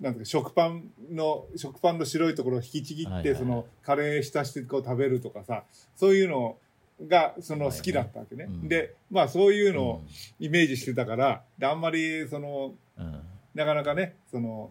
[0.00, 3.38] なんか、食パンの、食パンの白いところを引きちぎって、はいはいはい。
[3.38, 5.64] その、カレー浸してこう食べるとかさ、
[5.96, 6.56] そういうの
[7.06, 8.44] が、その、はいはい好きだったわけね。
[8.48, 8.68] うん。
[8.68, 10.02] で、まあ、そういうのを
[10.38, 12.74] イメージしてたから、で、あんまり、その、
[13.54, 14.70] なかなかね、その、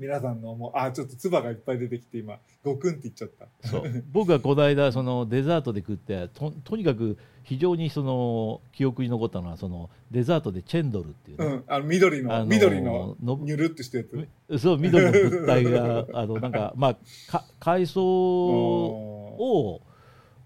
[0.00, 3.68] 皆さんのもう、あ、ちょっと唾がいっぱい出てきて、今、ゴクンって言っちゃった。
[3.68, 3.82] そう。
[4.10, 14.04] 僕はこの間そのデザートで食ってととにかく非常にその記憶に残ったのはそのデザートでチェンドルっていうね、うん、あの、緑の、あのー緑の、のニュルってしたや
[14.48, 14.58] つ。
[14.58, 16.94] そう緑の物体が あのなんかまあ
[17.30, 19.82] か海藻おを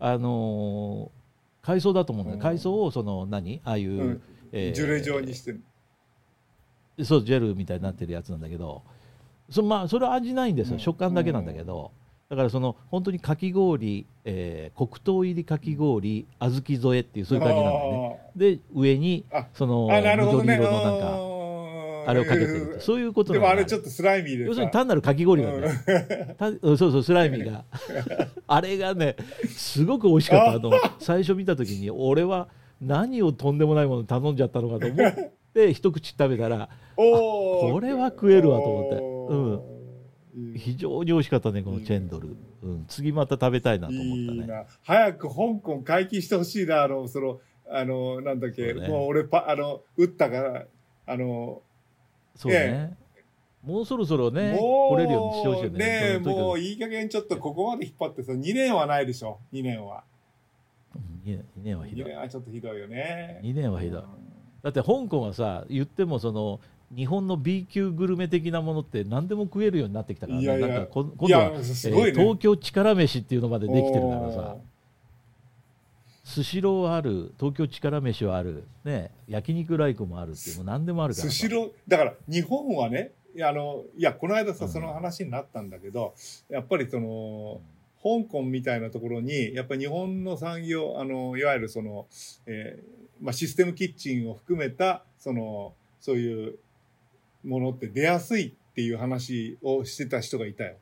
[0.00, 1.12] あの
[1.62, 2.42] 海藻だと思うんだようん。
[2.42, 3.60] 海藻をその何？
[3.64, 4.22] ああいう、うん。
[4.50, 5.62] えージュレ状にしてる。
[7.04, 8.82] そうジェルみたいになってるやつなんだけど
[9.50, 10.80] そ,、まあ、それは味ないんですよ、うん。
[10.80, 11.92] 食感だけなんだけど、
[12.30, 18.30] だからその本当にかき氷、えー黒糖入りかき氷小豆添えっていうそういう感じなんだよね。
[18.34, 19.86] で上にあその。
[19.86, 21.34] 緑色のなんか
[22.04, 24.48] かあれをかけてるそういうことでもあれちょっとスライミーでさ。
[24.48, 25.74] 要するに単なるかき氷なんだよ、
[26.36, 27.64] たうんそうそうスライミーが。
[28.46, 29.16] あれがね
[29.48, 30.72] すごく美味しかったあの。
[30.98, 32.48] 最初見た時に俺は
[32.80, 35.14] 何をとんでもないもの頼んじゃったのかと思っ
[35.54, 39.74] て一口食べたらこれは食えるわと思っておー
[40.36, 44.18] いい非常に美味しかったねこのチェンドル、うん、次また食べたいなと思ったね。
[44.18, 44.64] いいな。
[44.82, 47.40] 早く香港解禁してほしいな、あの、その、
[47.70, 48.88] あの、なんだっけ、そうね。
[48.88, 50.66] もう俺パ、あの、打ったから、
[51.06, 51.62] あの、
[52.34, 52.96] そうね、
[53.64, 56.18] もうそろそろねもう、来れるようにしてほしいよね。
[56.18, 60.04] ねもういい加減ちょっとここまで引っ張ってさ、2年はないでしょ、2年は。
[60.94, 62.12] うん2年はひ2どい。
[62.12, 63.40] 年はちょっとひどいよね。
[63.42, 64.00] 2年はひどい。
[64.02, 64.08] うん。
[64.62, 66.60] だって香港はさ言ってもその
[66.96, 70.44] 日本の B 級グルメ的なものって何でも食えるようになってきたからね。
[70.44, 70.68] いやいや。
[70.68, 71.56] なんかこ今度は、ね。
[71.56, 74.56] えー東京力飯っていうのまでできてるからさ。
[76.24, 81.30] スシローはある東京力飯はあるね焼肉ライクもあるっていうもう何でもあるからさ。
[81.30, 84.70] スシロー、だから日本はね、いや、あの、いや、この間さ、うん。
[84.70, 86.14] その話になったんだけど、
[86.48, 87.60] やっぱりその、
[88.02, 92.06] 香港みたいなところに、やっぱり日本の産業、あの、いわゆるその、
[92.46, 96.58] えーまあ、システムキッチンを含めた、その、そういう
[97.44, 100.76] ものって出やすいっていう話をしてた人がいたよ。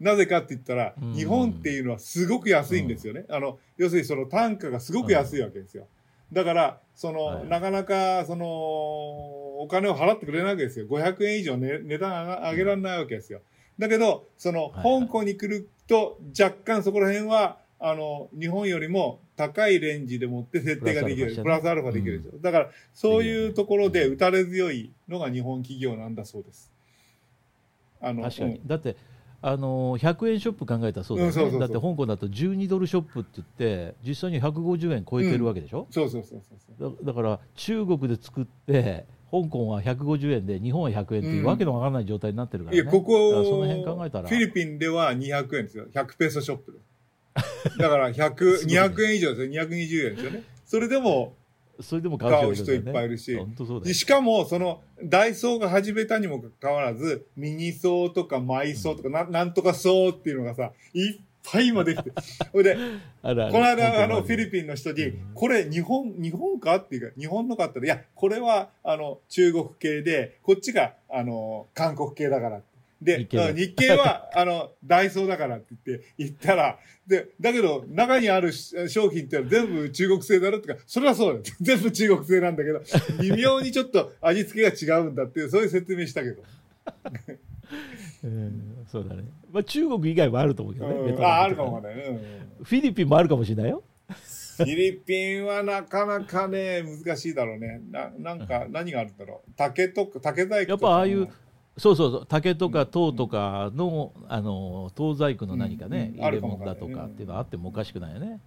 [0.00, 3.24] なぜかって言ったら、うん日本っていうのはすごく安いんですよね。
[3.28, 5.86] あの、要するにその単価がすごく安いわけですよ。
[6.32, 10.86] だから、その、はいなかなか、その、お金を払ってくれないわけですよ。
[10.86, 13.40] 500円以上、ね、値段上が上げられないわけですよ。
[13.78, 21.34] だけど、その、はいはい香港に来ると、若干そこら辺は、あの、日本よりも高いレンジでもって設定ができる。
[21.34, 22.38] ププラスアルファできるでしょ。
[22.38, 26.72] だから、そういうところで打たれ強いのが日本企業なんだそうです。
[28.00, 28.96] あの、確かに、うんだって
[29.40, 36.96] あのー100円ショップ考えたらそうだよね、だって香港だと12ドルショップって言って実際に150円超えてるわけでしょ、そうそうそうそうそう。
[37.04, 45.86] だだから中国で作って香港は150円で日本は100円っていううんわけのわからない状態になってるからね、いや、ここ、だからその辺考えたらフィリピンでは200円ですよ。
[45.94, 46.78] 100ペソショップで。
[47.78, 49.62] だから100、すごいね200円以上ですよ。
[49.64, 50.42] 220円ですよね。
[50.64, 51.34] それでも、
[51.80, 61.16] それでも買買うう人いっぱいいるし本当そうだよしかも、その、ダイソーが始めたにもかかわらず、ミニソーとかマイソーとか、ななんとかソーっていうのがさ、いっ
[61.50, 62.10] ぱい今できて。
[62.52, 62.80] ほいで、こ
[63.22, 72.60] の間、あの、フィリピンの人にうん、これ、日本、日本かっていうか、日本のかったら、いや、これは、あの、中国系で、こっちが、あの、韓国系だから。
[72.60, 81.42] で、日系だあの日系は、 あの、ダイソーだからって言って、言ったら、で、だけど、中にあるし商品って全部中国製だろってか、それはそうだよ。
[81.60, 82.80] 全部中国製なんだけど、
[83.22, 86.42] 微妙にちょっと味付けが違うんだっていう、そういう説明したけど。
[88.24, 92.04] うんそうだね、まあ、中国以外もあると思うけどね、うんあ、あるかもわかんないね。
[92.08, 93.84] うんフィリピンもあるかもしれないよ
[94.58, 97.80] フィリピンはなかなかね、難しいだろうね。
[97.92, 99.50] ななんか、何があるんだろう。
[99.56, 100.86] 竹とか、竹細工とか。
[100.86, 101.28] やっぱああいう
[101.78, 102.26] そうそうそう。
[102.26, 108.40] 竹とか銅とかの,、あの東細工の何かね、入れ物だとかっていうのはあってもおかしくないよね。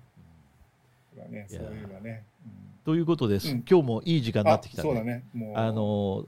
[2.84, 3.64] ということです、うん。
[3.70, 4.84] 今日もいい時間になってきた。
[4.84, 6.26] あの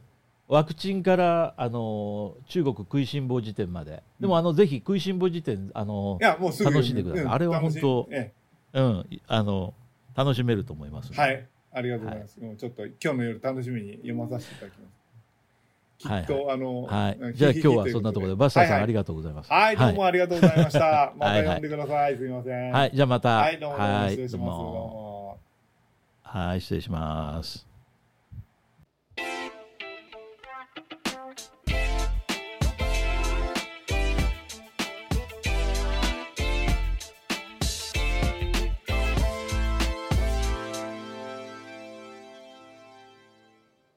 [0.47, 6.23] ワクチンからあの中国食いしん坊辞典まで、でもあのぜひ食いしん坊辞典あのう。
[6.23, 7.25] 楽しんでください。
[7.25, 7.31] うん。
[7.31, 8.09] あれは本当
[8.73, 9.73] うん、あの
[10.15, 11.47] 楽しめると思いますえはい。
[11.73, 12.39] ありがとうございます。
[12.39, 15.02] もうちょっと、今日の夜楽しみに読まさせていただきます。
[15.97, 19.51] きっと、あの、はいうん、じゃあ今日はそんなところでバッサーさん、はいありがとうございます。
[19.51, 21.13] はい、はい、どうもありがとうございました。
[21.17, 22.17] またはい読んでください。
[22.17, 22.71] すみません。
[22.71, 23.29] はい、じゃあまた。
[23.37, 23.77] はい、どうも
[24.09, 26.37] 失礼します。
[26.37, 27.72] はい、失礼します。